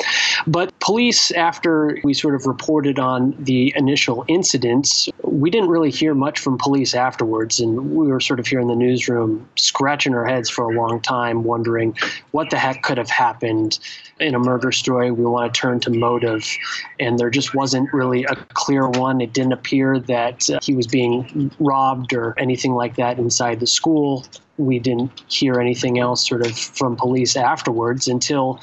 But 0.47 0.74
police, 0.85 1.31
after 1.31 1.99
we 2.03 2.13
sort 2.13 2.35
of 2.35 2.45
reported 2.45 2.99
on 2.99 3.35
the 3.39 3.73
initial 3.75 4.23
incidents, 4.27 5.09
we 5.23 5.49
didn't 5.49 5.69
really 5.69 5.89
hear 5.89 6.13
much 6.13 6.37
from 6.37 6.59
police 6.59 6.93
afterwards. 6.93 7.59
And 7.59 7.95
we 7.95 8.07
were 8.07 8.19
sort 8.19 8.39
of 8.39 8.45
here 8.45 8.59
in 8.59 8.67
the 8.67 8.75
newsroom 8.75 9.49
scratching 9.55 10.13
our 10.13 10.25
heads 10.25 10.47
for 10.47 10.69
a 10.69 10.79
long 10.79 11.01
time, 11.01 11.43
wondering 11.43 11.97
what 12.31 12.51
the 12.51 12.57
heck 12.57 12.83
could 12.83 12.99
have 12.99 13.09
happened 13.09 13.79
in 14.19 14.35
a 14.35 14.39
murder 14.39 14.71
story. 14.71 15.09
We 15.09 15.25
want 15.25 15.51
to 15.51 15.59
turn 15.59 15.79
to 15.81 15.89
motive. 15.89 16.47
And 16.99 17.17
there 17.17 17.31
just 17.31 17.55
wasn't 17.55 17.91
really 17.91 18.23
a 18.25 18.35
clear 18.53 18.87
one. 18.87 19.21
It 19.21 19.33
didn't 19.33 19.53
appear 19.53 19.99
that 20.01 20.47
uh, 20.51 20.59
he 20.61 20.75
was 20.75 20.85
being 20.85 21.51
robbed 21.59 22.13
or 22.13 22.35
anything 22.37 22.75
like 22.75 22.95
that 22.97 23.17
inside 23.17 23.59
the 23.59 23.67
school. 23.67 24.23
We 24.57 24.77
didn't 24.77 25.23
hear 25.29 25.59
anything 25.59 25.97
else 25.97 26.27
sort 26.27 26.45
of 26.45 26.55
from 26.55 26.95
police 26.95 27.35
afterwards 27.35 28.07
until 28.07 28.61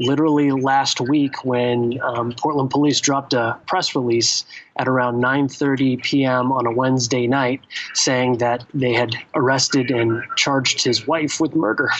literally 0.00 0.50
last 0.50 1.00
week 1.00 1.44
when 1.44 2.00
um, 2.02 2.32
Portland 2.32 2.70
police 2.70 3.00
dropped 3.00 3.34
a 3.34 3.56
press 3.66 3.94
release 3.94 4.44
at 4.76 4.88
around 4.88 5.22
9:30 5.22 6.02
p.m. 6.02 6.50
on 6.50 6.66
a 6.66 6.72
Wednesday 6.72 7.26
night 7.26 7.60
saying 7.94 8.38
that 8.38 8.64
they 8.74 8.92
had 8.92 9.14
arrested 9.34 9.90
and 9.90 10.22
charged 10.36 10.82
his 10.82 11.06
wife 11.06 11.38
with 11.38 11.54
murder. 11.54 11.90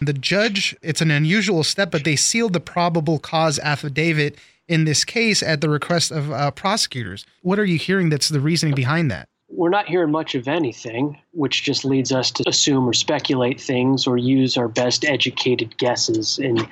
The 0.00 0.12
judge, 0.12 0.74
it's 0.82 1.00
an 1.00 1.10
unusual 1.10 1.62
step, 1.62 1.90
but 1.90 2.04
they 2.04 2.16
sealed 2.16 2.54
the 2.54 2.60
probable 2.60 3.18
cause 3.18 3.58
affidavit 3.60 4.36
in 4.66 4.84
this 4.84 5.04
case 5.04 5.42
at 5.42 5.60
the 5.60 5.68
request 5.68 6.10
of 6.10 6.32
uh, 6.32 6.50
prosecutors. 6.52 7.26
What 7.42 7.58
are 7.58 7.64
you 7.64 7.78
hearing 7.78 8.08
that's 8.08 8.28
the 8.28 8.40
reasoning 8.40 8.74
behind 8.74 9.10
that? 9.10 9.28
We're 9.54 9.68
not 9.68 9.86
hearing 9.86 10.10
much 10.10 10.34
of 10.34 10.48
anything, 10.48 11.18
which 11.32 11.62
just 11.62 11.84
leads 11.84 12.10
us 12.10 12.30
to 12.32 12.44
assume 12.48 12.88
or 12.88 12.92
speculate 12.92 13.60
things 13.60 14.06
or 14.06 14.16
use 14.16 14.56
our 14.56 14.68
best 14.68 15.04
educated 15.04 15.76
guesses. 15.76 16.38
And 16.38 16.66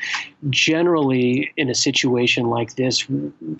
generally, 0.48 1.52
in 1.56 1.68
a 1.68 1.74
situation 1.74 2.48
like 2.48 2.76
this, 2.76 3.06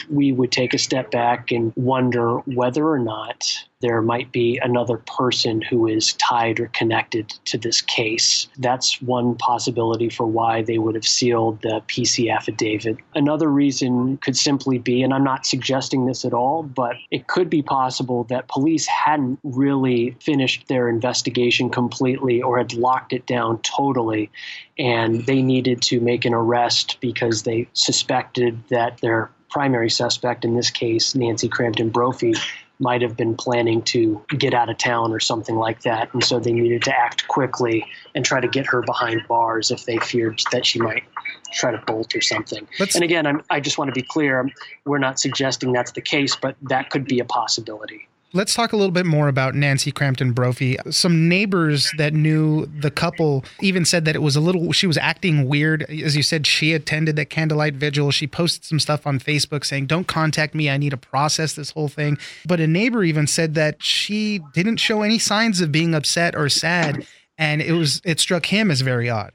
we 0.08 0.32
would 0.32 0.52
take 0.52 0.74
a 0.74 0.78
step 0.78 1.10
back 1.10 1.52
and 1.52 1.72
wonder 1.76 2.38
whether 2.38 2.88
or 2.88 2.98
not 2.98 3.62
there 3.80 4.02
might 4.02 4.30
be 4.30 4.58
another 4.62 4.98
person 4.98 5.62
who 5.62 5.86
is 5.86 6.12
tied 6.14 6.60
or 6.60 6.66
connected 6.68 7.30
to 7.46 7.56
this 7.56 7.80
case. 7.80 8.46
That's 8.58 9.00
one 9.00 9.36
possibility 9.36 10.10
for 10.10 10.26
why 10.26 10.62
they 10.62 10.78
would 10.78 10.94
have 10.94 11.06
sealed 11.06 11.62
the 11.62 11.82
PC 11.88 12.34
affidavit. 12.34 12.98
Another 13.14 13.48
reason 13.48 14.18
could 14.18 14.36
simply 14.36 14.78
be, 14.78 15.02
and 15.02 15.14
I'm 15.14 15.24
not 15.24 15.46
suggesting 15.46 16.04
this 16.04 16.24
at 16.24 16.34
all, 16.34 16.62
but 16.62 16.96
it 17.10 17.26
could 17.26 17.48
be 17.48 17.62
possible 17.62 18.24
that 18.24 18.48
police 18.48 18.86
hadn't 18.86 19.38
really 19.42 20.16
finished 20.20 20.68
their 20.68 20.88
investigation 20.88 21.70
completely 21.70 22.42
or 22.42 22.58
had 22.58 22.74
locked 22.74 23.14
it 23.14 23.26
down 23.26 23.60
totally, 23.62 24.30
and 24.78 25.24
they 25.26 25.40
needed 25.40 25.80
to 25.82 26.00
make 26.00 26.26
an 26.26 26.34
arrest 26.34 26.98
because 27.00 27.44
they 27.44 27.66
suspected 27.72 28.62
that 28.68 28.98
their 29.00 29.30
primary 29.48 29.90
suspect 29.90 30.44
in 30.44 30.54
this 30.54 30.70
case, 30.70 31.14
Nancy 31.14 31.48
Crampton 31.48 31.90
Brophy, 31.90 32.34
might 32.80 33.02
have 33.02 33.16
been 33.16 33.36
planning 33.36 33.82
to 33.82 34.20
get 34.36 34.54
out 34.54 34.68
of 34.68 34.78
town 34.78 35.12
or 35.12 35.20
something 35.20 35.56
like 35.56 35.82
that. 35.82 36.12
And 36.14 36.24
so 36.24 36.40
they 36.40 36.52
needed 36.52 36.82
to 36.84 36.96
act 36.96 37.28
quickly 37.28 37.84
and 38.14 38.24
try 38.24 38.40
to 38.40 38.48
get 38.48 38.66
her 38.66 38.82
behind 38.82 39.22
bars 39.28 39.70
if 39.70 39.84
they 39.84 39.98
feared 39.98 40.40
that 40.50 40.64
she 40.64 40.80
might 40.80 41.04
try 41.52 41.70
to 41.70 41.78
bolt 41.78 42.14
or 42.14 42.20
something. 42.20 42.66
Let's, 42.78 42.94
and 42.94 43.04
again, 43.04 43.26
I'm, 43.26 43.42
I 43.50 43.60
just 43.60 43.78
want 43.78 43.88
to 43.88 43.92
be 43.92 44.02
clear 44.02 44.48
we're 44.84 44.98
not 44.98 45.20
suggesting 45.20 45.72
that's 45.72 45.92
the 45.92 46.00
case, 46.00 46.36
but 46.36 46.56
that 46.62 46.90
could 46.90 47.04
be 47.04 47.20
a 47.20 47.24
possibility. 47.24 48.08
Let's 48.32 48.54
talk 48.54 48.72
a 48.72 48.76
little 48.76 48.92
bit 48.92 49.06
more 49.06 49.26
about 49.26 49.56
Nancy 49.56 49.90
Crampton 49.90 50.32
Brophy. 50.32 50.76
Some 50.90 51.28
neighbors 51.28 51.90
that 51.96 52.14
knew 52.14 52.66
the 52.66 52.90
couple 52.90 53.44
even 53.60 53.84
said 53.84 54.04
that 54.04 54.14
it 54.14 54.22
was 54.22 54.36
a 54.36 54.40
little, 54.40 54.70
she 54.70 54.86
was 54.86 54.96
acting 54.96 55.48
weird. 55.48 55.82
As 55.90 56.14
you 56.14 56.22
said, 56.22 56.46
she 56.46 56.72
attended 56.72 57.16
that 57.16 57.28
candlelight 57.28 57.74
vigil. 57.74 58.12
She 58.12 58.28
posted 58.28 58.64
some 58.64 58.78
stuff 58.78 59.04
on 59.04 59.18
Facebook 59.18 59.64
saying, 59.64 59.86
Don't 59.86 60.06
contact 60.06 60.54
me. 60.54 60.70
I 60.70 60.76
need 60.76 60.90
to 60.90 60.96
process 60.96 61.54
this 61.54 61.70
whole 61.70 61.88
thing. 61.88 62.18
But 62.46 62.60
a 62.60 62.68
neighbor 62.68 63.02
even 63.02 63.26
said 63.26 63.54
that 63.54 63.82
she 63.82 64.40
didn't 64.54 64.76
show 64.76 65.02
any 65.02 65.18
signs 65.18 65.60
of 65.60 65.72
being 65.72 65.92
upset 65.92 66.36
or 66.36 66.48
sad. 66.48 67.04
And 67.36 67.60
it 67.60 67.72
was, 67.72 68.00
it 68.04 68.20
struck 68.20 68.46
him 68.46 68.70
as 68.70 68.80
very 68.80 69.10
odd. 69.10 69.32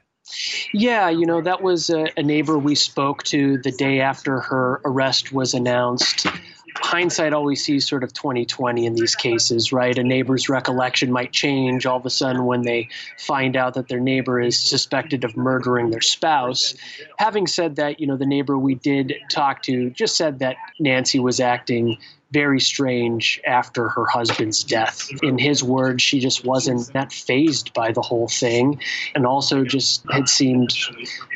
Yeah, 0.72 1.10
you 1.10 1.26
know, 1.26 1.42
that 1.42 1.62
was 1.62 1.90
a, 1.90 2.06
a 2.16 2.22
neighbor 2.22 2.56
we 2.56 2.74
spoke 2.74 3.24
to 3.24 3.58
the 3.58 3.72
day 3.72 4.00
after 4.00 4.40
her 4.40 4.80
arrest 4.84 5.32
was 5.32 5.52
announced 5.54 6.26
hindsight 6.82 7.32
always 7.32 7.64
sees 7.64 7.88
sort 7.88 8.04
of 8.04 8.12
2020 8.12 8.86
in 8.86 8.94
these 8.94 9.14
cases, 9.14 9.72
right? 9.72 9.96
A 9.98 10.02
neighbor's 10.02 10.48
recollection 10.48 11.12
might 11.12 11.32
change 11.32 11.86
all 11.86 11.98
of 11.98 12.06
a 12.06 12.10
sudden 12.10 12.44
when 12.44 12.62
they 12.62 12.88
find 13.18 13.56
out 13.56 13.74
that 13.74 13.88
their 13.88 14.00
neighbor 14.00 14.40
is 14.40 14.58
suspected 14.58 15.24
of 15.24 15.36
murdering 15.36 15.90
their 15.90 16.00
spouse. 16.00 16.74
Having 17.18 17.46
said 17.46 17.76
that, 17.76 18.00
you 18.00 18.06
know, 18.06 18.16
the 18.16 18.26
neighbor 18.26 18.58
we 18.58 18.74
did 18.74 19.14
talk 19.30 19.62
to 19.62 19.90
just 19.90 20.16
said 20.16 20.38
that 20.38 20.56
Nancy 20.78 21.18
was 21.18 21.40
acting 21.40 21.98
very 22.32 22.60
strange 22.60 23.40
after 23.46 23.88
her 23.88 24.04
husband's 24.06 24.64
death. 24.64 25.08
In 25.22 25.38
his 25.38 25.62
words, 25.62 26.02
she 26.02 26.18
just 26.18 26.44
wasn't 26.44 26.92
that 26.92 27.12
fazed 27.12 27.72
by 27.72 27.92
the 27.92 28.02
whole 28.02 28.28
thing, 28.28 28.80
and 29.14 29.26
also 29.26 29.64
just 29.64 30.04
had 30.10 30.28
seemed 30.28 30.74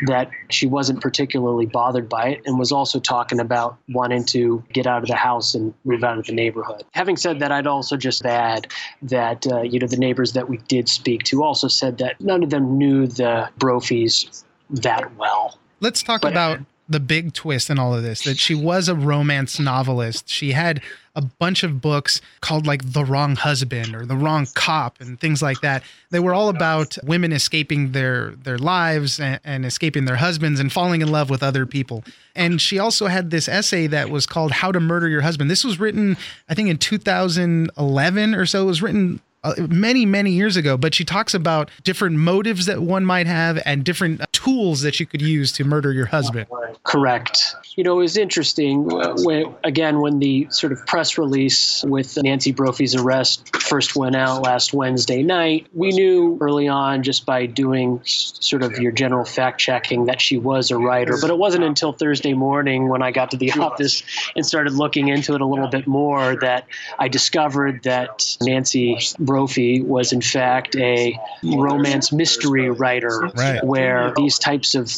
that 0.06 0.30
she 0.50 0.66
wasn't 0.66 1.00
particularly 1.00 1.66
bothered 1.66 2.08
by 2.08 2.30
it, 2.30 2.42
and 2.44 2.58
was 2.58 2.72
also 2.72 2.98
talking 2.98 3.40
about 3.40 3.76
wanting 3.88 4.24
to 4.24 4.62
get 4.72 4.86
out 4.86 5.02
of 5.02 5.08
the 5.08 5.14
house 5.14 5.54
and 5.54 5.72
move 5.84 6.02
out 6.02 6.18
of 6.18 6.26
the 6.26 6.32
neighborhood. 6.32 6.84
Having 6.92 7.16
said 7.18 7.38
that, 7.40 7.52
I'd 7.52 7.66
also 7.66 7.96
just 7.96 8.24
add 8.24 8.66
that 9.02 9.46
uh, 9.46 9.62
you 9.62 9.78
know 9.78 9.86
the 9.86 9.96
neighbors 9.96 10.32
that 10.32 10.48
we 10.48 10.58
did 10.68 10.88
speak 10.88 11.22
to 11.24 11.44
also 11.44 11.68
said 11.68 11.98
that 11.98 12.20
none 12.20 12.42
of 12.42 12.50
them 12.50 12.78
knew 12.78 13.06
the 13.06 13.48
Brophies 13.58 14.44
that 14.70 15.14
well. 15.16 15.58
Let's 15.80 16.02
talk 16.02 16.22
but, 16.22 16.32
about 16.32 16.60
the 16.90 17.00
big 17.00 17.32
twist 17.32 17.70
in 17.70 17.78
all 17.78 17.94
of 17.94 18.02
this 18.02 18.24
that 18.24 18.36
she 18.36 18.54
was 18.54 18.88
a 18.88 18.94
romance 18.94 19.60
novelist. 19.60 20.28
She 20.28 20.52
had 20.52 20.82
a 21.14 21.22
bunch 21.22 21.62
of 21.62 21.80
books 21.80 22.20
called 22.40 22.66
like 22.66 22.92
The 22.92 23.04
Wrong 23.04 23.36
Husband 23.36 23.94
or 23.94 24.04
The 24.04 24.16
Wrong 24.16 24.46
Cop 24.54 25.00
and 25.00 25.18
things 25.18 25.40
like 25.40 25.60
that. 25.60 25.84
They 26.10 26.18
were 26.18 26.34
all 26.34 26.48
about 26.48 26.98
women 27.04 27.32
escaping 27.32 27.92
their 27.92 28.30
their 28.30 28.58
lives 28.58 29.20
and, 29.20 29.40
and 29.44 29.64
escaping 29.64 30.04
their 30.04 30.16
husbands 30.16 30.58
and 30.58 30.72
falling 30.72 31.00
in 31.00 31.10
love 31.10 31.30
with 31.30 31.44
other 31.44 31.64
people. 31.64 32.02
And 32.34 32.60
she 32.60 32.78
also 32.78 33.06
had 33.06 33.30
this 33.30 33.48
essay 33.48 33.86
that 33.86 34.10
was 34.10 34.26
called 34.26 34.50
How 34.50 34.72
to 34.72 34.80
Murder 34.80 35.08
Your 35.08 35.22
Husband. 35.22 35.48
This 35.48 35.64
was 35.64 35.78
written 35.78 36.16
I 36.48 36.54
think 36.54 36.68
in 36.68 36.78
2011 36.78 38.34
or 38.34 38.46
so. 38.46 38.62
It 38.62 38.66
was 38.66 38.82
written 38.82 39.20
uh, 39.42 39.54
many 39.68 40.04
many 40.04 40.30
years 40.30 40.56
ago 40.56 40.76
but 40.76 40.94
she 40.94 41.04
talks 41.04 41.34
about 41.34 41.70
different 41.82 42.16
motives 42.16 42.66
that 42.66 42.82
one 42.82 43.04
might 43.04 43.26
have 43.26 43.60
and 43.64 43.84
different 43.84 44.20
tools 44.32 44.82
that 44.82 44.98
you 45.00 45.06
could 45.06 45.22
use 45.22 45.52
to 45.52 45.64
murder 45.64 45.92
your 45.92 46.06
husband. 46.06 46.46
Correct. 46.84 47.54
You 47.76 47.84
know 47.84 47.94
it 47.96 48.02
was 48.02 48.16
interesting 48.16 48.90
uh, 48.92 49.14
when 49.18 49.54
again 49.64 50.00
when 50.00 50.18
the 50.18 50.46
sort 50.50 50.72
of 50.72 50.84
press 50.86 51.16
release 51.18 51.84
with 51.84 52.18
nancy 52.22 52.52
brophy's 52.52 52.94
arrest 52.94 53.56
first 53.56 53.96
went 53.96 54.16
out 54.16 54.42
last 54.42 54.74
wednesday 54.74 55.22
night 55.22 55.66
we 55.72 55.90
knew 55.90 56.36
early 56.40 56.68
on 56.68 57.02
just 57.02 57.24
by 57.24 57.46
doing 57.46 58.00
sort 58.04 58.62
of 58.62 58.72
your 58.78 58.92
general 58.92 59.24
fact 59.24 59.60
checking 59.60 60.06
that 60.06 60.20
she 60.20 60.36
was 60.36 60.70
a 60.70 60.76
writer 60.76 61.16
but 61.20 61.30
it 61.30 61.38
wasn't 61.38 61.62
until 61.62 61.92
thursday 61.92 62.34
morning 62.34 62.88
when 62.88 63.02
i 63.02 63.10
got 63.10 63.30
to 63.30 63.36
the 63.36 63.50
office 63.52 64.02
and 64.36 64.44
started 64.44 64.74
looking 64.74 65.08
into 65.08 65.34
it 65.34 65.40
a 65.40 65.46
little 65.46 65.68
bit 65.68 65.86
more 65.86 66.36
that 66.36 66.66
i 66.98 67.08
discovered 67.08 67.82
that 67.84 68.36
nancy 68.42 68.98
Brophy 69.30 69.80
was 69.80 70.12
in 70.12 70.20
fact 70.20 70.74
a 70.74 71.16
romance 71.44 72.10
mystery 72.10 72.68
writer, 72.68 73.30
right. 73.36 73.62
where 73.62 74.12
these 74.16 74.40
types 74.40 74.74
of 74.74 74.90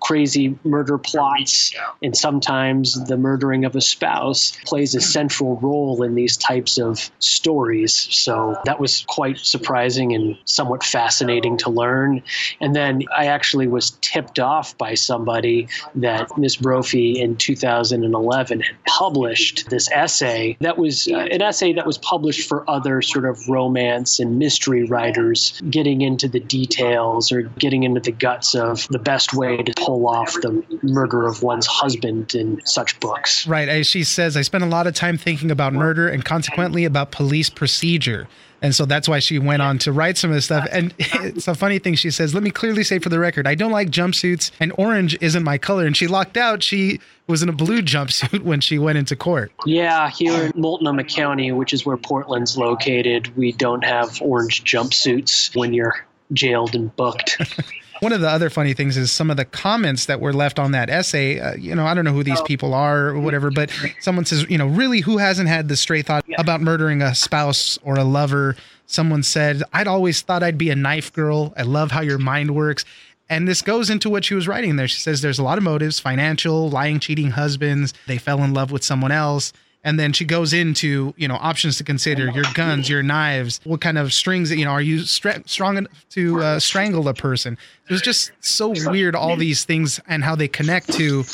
crazy 0.00 0.58
murder 0.64 0.98
plots, 0.98 1.74
and 2.02 2.16
sometimes 2.16 3.02
the 3.04 3.16
murdering 3.16 3.64
of 3.64 3.76
a 3.76 3.80
spouse 3.80 4.52
plays 4.64 4.94
a 4.94 5.00
central 5.00 5.56
role 5.56 6.02
in 6.02 6.14
these 6.14 6.36
types 6.36 6.78
of 6.78 7.10
stories. 7.18 8.08
So 8.10 8.56
that 8.64 8.80
was 8.80 9.04
quite 9.08 9.38
surprising 9.38 10.14
and 10.14 10.36
somewhat 10.44 10.82
fascinating 10.84 11.56
to 11.58 11.70
learn. 11.70 12.22
And 12.60 12.74
then 12.74 13.02
I 13.16 13.26
actually 13.26 13.68
was 13.68 13.92
tipped 14.00 14.38
off 14.38 14.76
by 14.78 14.94
somebody 14.94 15.68
that 15.96 16.36
Miss 16.36 16.56
Brophy 16.56 17.20
in 17.20 17.36
2011 17.36 18.60
had 18.60 18.76
published 18.86 19.68
this 19.70 19.90
essay 19.90 20.56
that 20.60 20.78
was 20.78 21.08
uh, 21.08 21.16
an 21.16 21.42
essay 21.42 21.72
that 21.72 21.86
was 21.86 21.98
published 21.98 22.48
for 22.48 22.68
other 22.68 23.02
sort 23.02 23.24
of 23.24 23.48
romance 23.48 24.20
and 24.20 24.38
mystery 24.38 24.84
writers, 24.84 25.60
getting 25.70 26.02
into 26.02 26.28
the 26.28 26.40
details 26.40 27.32
or 27.32 27.42
getting 27.42 27.82
into 27.82 28.00
the 28.00 28.12
guts 28.12 28.54
of 28.54 28.86
the 28.88 28.98
best 28.98 29.34
way 29.34 29.58
to 29.58 29.72
pull 29.90 30.06
off 30.06 30.34
the 30.34 30.64
murder 30.84 31.26
of 31.26 31.42
one's 31.42 31.66
husband 31.66 32.32
in 32.36 32.60
such 32.64 33.00
books. 33.00 33.44
Right. 33.48 33.68
As 33.68 33.88
she 33.88 34.04
says, 34.04 34.36
I 34.36 34.42
spent 34.42 34.62
a 34.62 34.68
lot 34.68 34.86
of 34.86 34.94
time 34.94 35.18
thinking 35.18 35.50
about 35.50 35.72
murder 35.72 36.08
and 36.08 36.24
consequently 36.24 36.84
about 36.84 37.10
police 37.10 37.50
procedure. 37.50 38.28
And 38.62 38.72
so 38.72 38.84
that's 38.84 39.08
why 39.08 39.18
she 39.18 39.40
went 39.40 39.62
on 39.62 39.78
to 39.78 39.90
write 39.90 40.16
some 40.16 40.30
of 40.30 40.36
this 40.36 40.44
stuff. 40.44 40.68
And 40.70 40.94
it's 40.98 41.48
a 41.48 41.56
funny 41.56 41.80
thing. 41.80 41.96
She 41.96 42.12
says, 42.12 42.34
Let 42.34 42.44
me 42.44 42.52
clearly 42.52 42.84
say 42.84 43.00
for 43.00 43.08
the 43.08 43.18
record, 43.18 43.48
I 43.48 43.56
don't 43.56 43.72
like 43.72 43.90
jumpsuits, 43.90 44.52
and 44.60 44.72
orange 44.78 45.18
isn't 45.20 45.42
my 45.42 45.58
color. 45.58 45.86
And 45.86 45.96
she 45.96 46.06
locked 46.06 46.36
out. 46.36 46.62
She 46.62 47.00
was 47.26 47.42
in 47.42 47.48
a 47.48 47.52
blue 47.52 47.82
jumpsuit 47.82 48.42
when 48.44 48.60
she 48.60 48.78
went 48.78 48.96
into 48.96 49.16
court. 49.16 49.50
Yeah, 49.66 50.08
here 50.10 50.44
in 50.44 50.52
Multnomah 50.54 51.04
County, 51.04 51.50
which 51.50 51.72
is 51.72 51.84
where 51.84 51.96
Portland's 51.96 52.56
located, 52.56 53.36
we 53.36 53.50
don't 53.50 53.82
have 53.82 54.22
orange 54.22 54.62
jumpsuits 54.62 55.56
when 55.56 55.72
you're 55.72 56.06
jailed 56.32 56.76
and 56.76 56.94
booked. 56.94 57.38
One 58.00 58.12
of 58.12 58.20
the 58.20 58.28
other 58.28 58.50
funny 58.50 58.74
things 58.74 58.96
is 58.96 59.12
some 59.12 59.30
of 59.30 59.36
the 59.36 59.44
comments 59.44 60.06
that 60.06 60.20
were 60.20 60.32
left 60.32 60.58
on 60.58 60.72
that 60.72 60.88
essay. 60.90 61.38
Uh, 61.38 61.54
you 61.54 61.74
know, 61.74 61.86
I 61.86 61.94
don't 61.94 62.04
know 62.04 62.12
who 62.12 62.22
these 62.22 62.40
people 62.42 62.74
are 62.74 63.08
or 63.08 63.20
whatever, 63.20 63.50
but 63.50 63.70
someone 64.00 64.24
says, 64.24 64.46
you 64.48 64.58
know, 64.58 64.66
really, 64.66 65.00
who 65.00 65.18
hasn't 65.18 65.48
had 65.48 65.68
the 65.68 65.76
stray 65.76 66.02
thought 66.02 66.24
about 66.38 66.60
murdering 66.60 67.02
a 67.02 67.14
spouse 67.14 67.78
or 67.82 67.96
a 67.96 68.04
lover? 68.04 68.56
Someone 68.86 69.22
said, 69.22 69.62
I'd 69.72 69.86
always 69.86 70.22
thought 70.22 70.42
I'd 70.42 70.58
be 70.58 70.70
a 70.70 70.76
knife 70.76 71.12
girl. 71.12 71.52
I 71.56 71.62
love 71.62 71.90
how 71.90 72.00
your 72.00 72.18
mind 72.18 72.54
works. 72.54 72.84
And 73.28 73.46
this 73.46 73.62
goes 73.62 73.90
into 73.90 74.10
what 74.10 74.24
she 74.24 74.34
was 74.34 74.48
writing 74.48 74.74
there. 74.74 74.88
She 74.88 75.00
says 75.00 75.22
there's 75.22 75.38
a 75.38 75.44
lot 75.44 75.58
of 75.58 75.62
motives 75.62 76.00
financial, 76.00 76.68
lying, 76.68 76.98
cheating 76.98 77.30
husbands. 77.30 77.94
They 78.08 78.18
fell 78.18 78.42
in 78.42 78.52
love 78.52 78.72
with 78.72 78.82
someone 78.82 79.12
else. 79.12 79.52
And 79.84 79.98
then 79.98 80.12
she 80.12 80.24
goes 80.24 80.52
into 80.52 81.14
you 81.16 81.28
know 81.28 81.36
options 81.36 81.76
to 81.78 81.84
consider 81.84 82.30
your 82.30 82.44
guns 82.54 82.88
your 82.88 83.02
knives 83.02 83.60
what 83.64 83.80
kind 83.80 83.98
of 83.98 84.12
strings 84.12 84.50
you 84.50 84.64
know 84.64 84.70
are 84.70 84.82
you 84.82 85.00
strong 85.00 85.76
enough 85.76 86.08
to 86.10 86.42
uh, 86.42 86.58
strangle 86.58 87.08
a 87.08 87.14
person? 87.14 87.58
It 87.88 87.92
was 87.92 88.02
just 88.02 88.30
so 88.40 88.72
weird 88.90 89.16
all 89.16 89.36
these 89.36 89.64
things 89.64 90.00
and 90.06 90.22
how 90.22 90.36
they 90.36 90.48
connect 90.48 90.92
to 90.94 91.24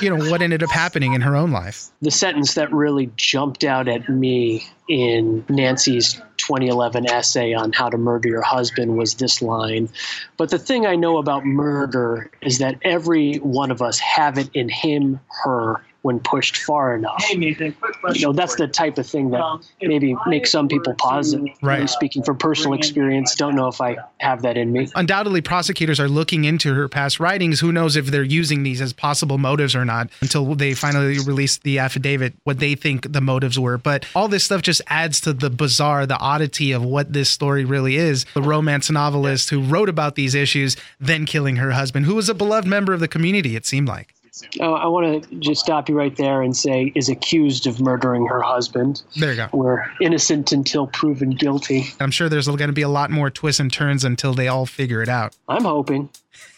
you 0.00 0.10
know 0.10 0.30
what 0.30 0.42
ended 0.42 0.62
up 0.62 0.70
happening 0.70 1.12
in 1.12 1.20
her 1.20 1.36
own 1.36 1.50
life. 1.50 1.88
The 2.02 2.10
sentence 2.10 2.54
that 2.54 2.72
really 2.72 3.10
jumped 3.16 3.64
out 3.64 3.88
at 3.88 4.08
me 4.08 4.66
in 4.88 5.44
nancy's 5.48 6.14
2011 6.38 7.10
essay 7.10 7.52
on 7.52 7.72
how 7.72 7.90
to 7.90 7.98
murder 7.98 8.28
your 8.28 8.42
husband 8.42 8.96
was 8.96 9.14
this 9.14 9.42
line. 9.42 9.88
But 10.36 10.50
the 10.50 10.58
thing 10.58 10.86
i 10.86 10.96
know 10.96 11.18
about 11.18 11.44
murder 11.44 12.30
is 12.42 12.58
that 12.58 12.78
every 12.82 13.36
one 13.36 13.70
of 13.70 13.82
us 13.82 13.98
have 13.98 14.38
it 14.38 14.48
in 14.54 14.68
him 14.68 15.20
her 15.44 15.82
when 16.02 16.20
pushed 16.20 16.56
far 16.58 16.94
enough. 16.94 17.22
Hey, 17.24 17.36
Nathan, 17.36 17.72
quick 17.72 18.00
question. 18.00 18.20
You 18.20 18.26
know, 18.28 18.32
that's 18.32 18.54
the 18.54 18.68
type 18.68 18.98
of 18.98 19.06
thing 19.06 19.30
that 19.30 19.40
um, 19.40 19.62
maybe 19.80 20.16
makes 20.26 20.50
some 20.50 20.68
people 20.68 20.94
pause 20.94 21.32
it. 21.32 21.42
Right. 21.60 21.88
Speaking 21.90 22.22
from 22.22 22.38
personal 22.38 22.74
experience, 22.74 23.34
don't 23.34 23.56
know 23.56 23.66
if 23.68 23.80
I 23.80 23.96
have 24.18 24.42
that 24.42 24.56
in 24.56 24.72
me. 24.72 24.88
Undoubtedly, 24.94 25.40
prosecutors 25.40 25.98
are 25.98 26.08
looking 26.08 26.44
into 26.44 26.72
her 26.74 26.88
past 26.88 27.18
writings. 27.18 27.60
Who 27.60 27.72
knows 27.72 27.96
if 27.96 28.06
they're 28.06 28.22
using 28.22 28.62
these 28.62 28.80
as 28.80 28.92
possible 28.92 29.38
motives 29.38 29.74
or 29.74 29.84
not 29.84 30.10
until 30.20 30.54
they 30.54 30.74
finally 30.74 31.18
release 31.18 31.58
the 31.58 31.80
affidavit, 31.80 32.34
what 32.44 32.58
they 32.60 32.74
think 32.74 33.12
the 33.12 33.20
motives 33.20 33.58
were. 33.58 33.76
But 33.76 34.06
all 34.14 34.28
this 34.28 34.44
stuff 34.44 34.62
just 34.62 34.82
adds 34.86 35.20
to 35.22 35.32
the 35.32 35.50
bizarre, 35.50 36.06
the 36.06 36.18
oddity 36.18 36.72
of 36.72 36.84
what 36.84 37.12
this 37.12 37.28
story 37.28 37.64
really 37.64 37.96
is. 37.96 38.24
The 38.34 38.42
romance 38.42 38.90
novelist 38.90 39.50
who 39.50 39.62
wrote 39.62 39.88
about 39.88 40.14
these 40.14 40.34
issues, 40.34 40.76
then 41.00 41.26
killing 41.26 41.56
her 41.56 41.72
husband, 41.72 42.06
who 42.06 42.14
was 42.14 42.28
a 42.28 42.34
beloved 42.34 42.68
member 42.68 42.92
of 42.92 43.00
the 43.00 43.08
community, 43.08 43.56
it 43.56 43.66
seemed 43.66 43.88
like. 43.88 44.14
Uh, 44.60 44.72
I 44.72 44.86
want 44.86 45.24
to 45.24 45.34
just 45.36 45.60
stop 45.60 45.88
you 45.88 45.96
right 45.96 46.14
there 46.16 46.42
and 46.42 46.56
say 46.56 46.92
is 46.94 47.08
accused 47.08 47.66
of 47.66 47.80
murdering 47.80 48.26
her 48.26 48.40
husband. 48.40 49.02
There 49.16 49.30
you 49.30 49.36
go. 49.36 49.48
We're 49.52 49.84
innocent 50.00 50.52
until 50.52 50.86
proven 50.86 51.30
guilty. 51.30 51.86
I'm 52.00 52.10
sure 52.10 52.28
there's 52.28 52.46
going 52.46 52.58
to 52.68 52.72
be 52.72 52.82
a 52.82 52.88
lot 52.88 53.10
more 53.10 53.30
twists 53.30 53.60
and 53.60 53.72
turns 53.72 54.04
until 54.04 54.34
they 54.34 54.48
all 54.48 54.66
figure 54.66 55.02
it 55.02 55.08
out. 55.08 55.36
I'm 55.48 55.64
hoping. 55.64 56.10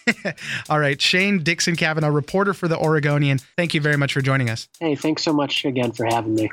all 0.68 0.80
right, 0.80 1.00
Shane 1.00 1.42
Dixon 1.42 1.76
Kavanaugh, 1.76 2.08
reporter 2.08 2.54
for 2.54 2.68
the 2.68 2.78
Oregonian. 2.78 3.38
Thank 3.56 3.74
you 3.74 3.80
very 3.80 3.96
much 3.96 4.12
for 4.12 4.20
joining 4.20 4.50
us. 4.50 4.68
Hey, 4.80 4.94
thanks 4.94 5.22
so 5.22 5.32
much 5.32 5.64
again 5.64 5.92
for 5.92 6.06
having 6.06 6.34
me. 6.34 6.50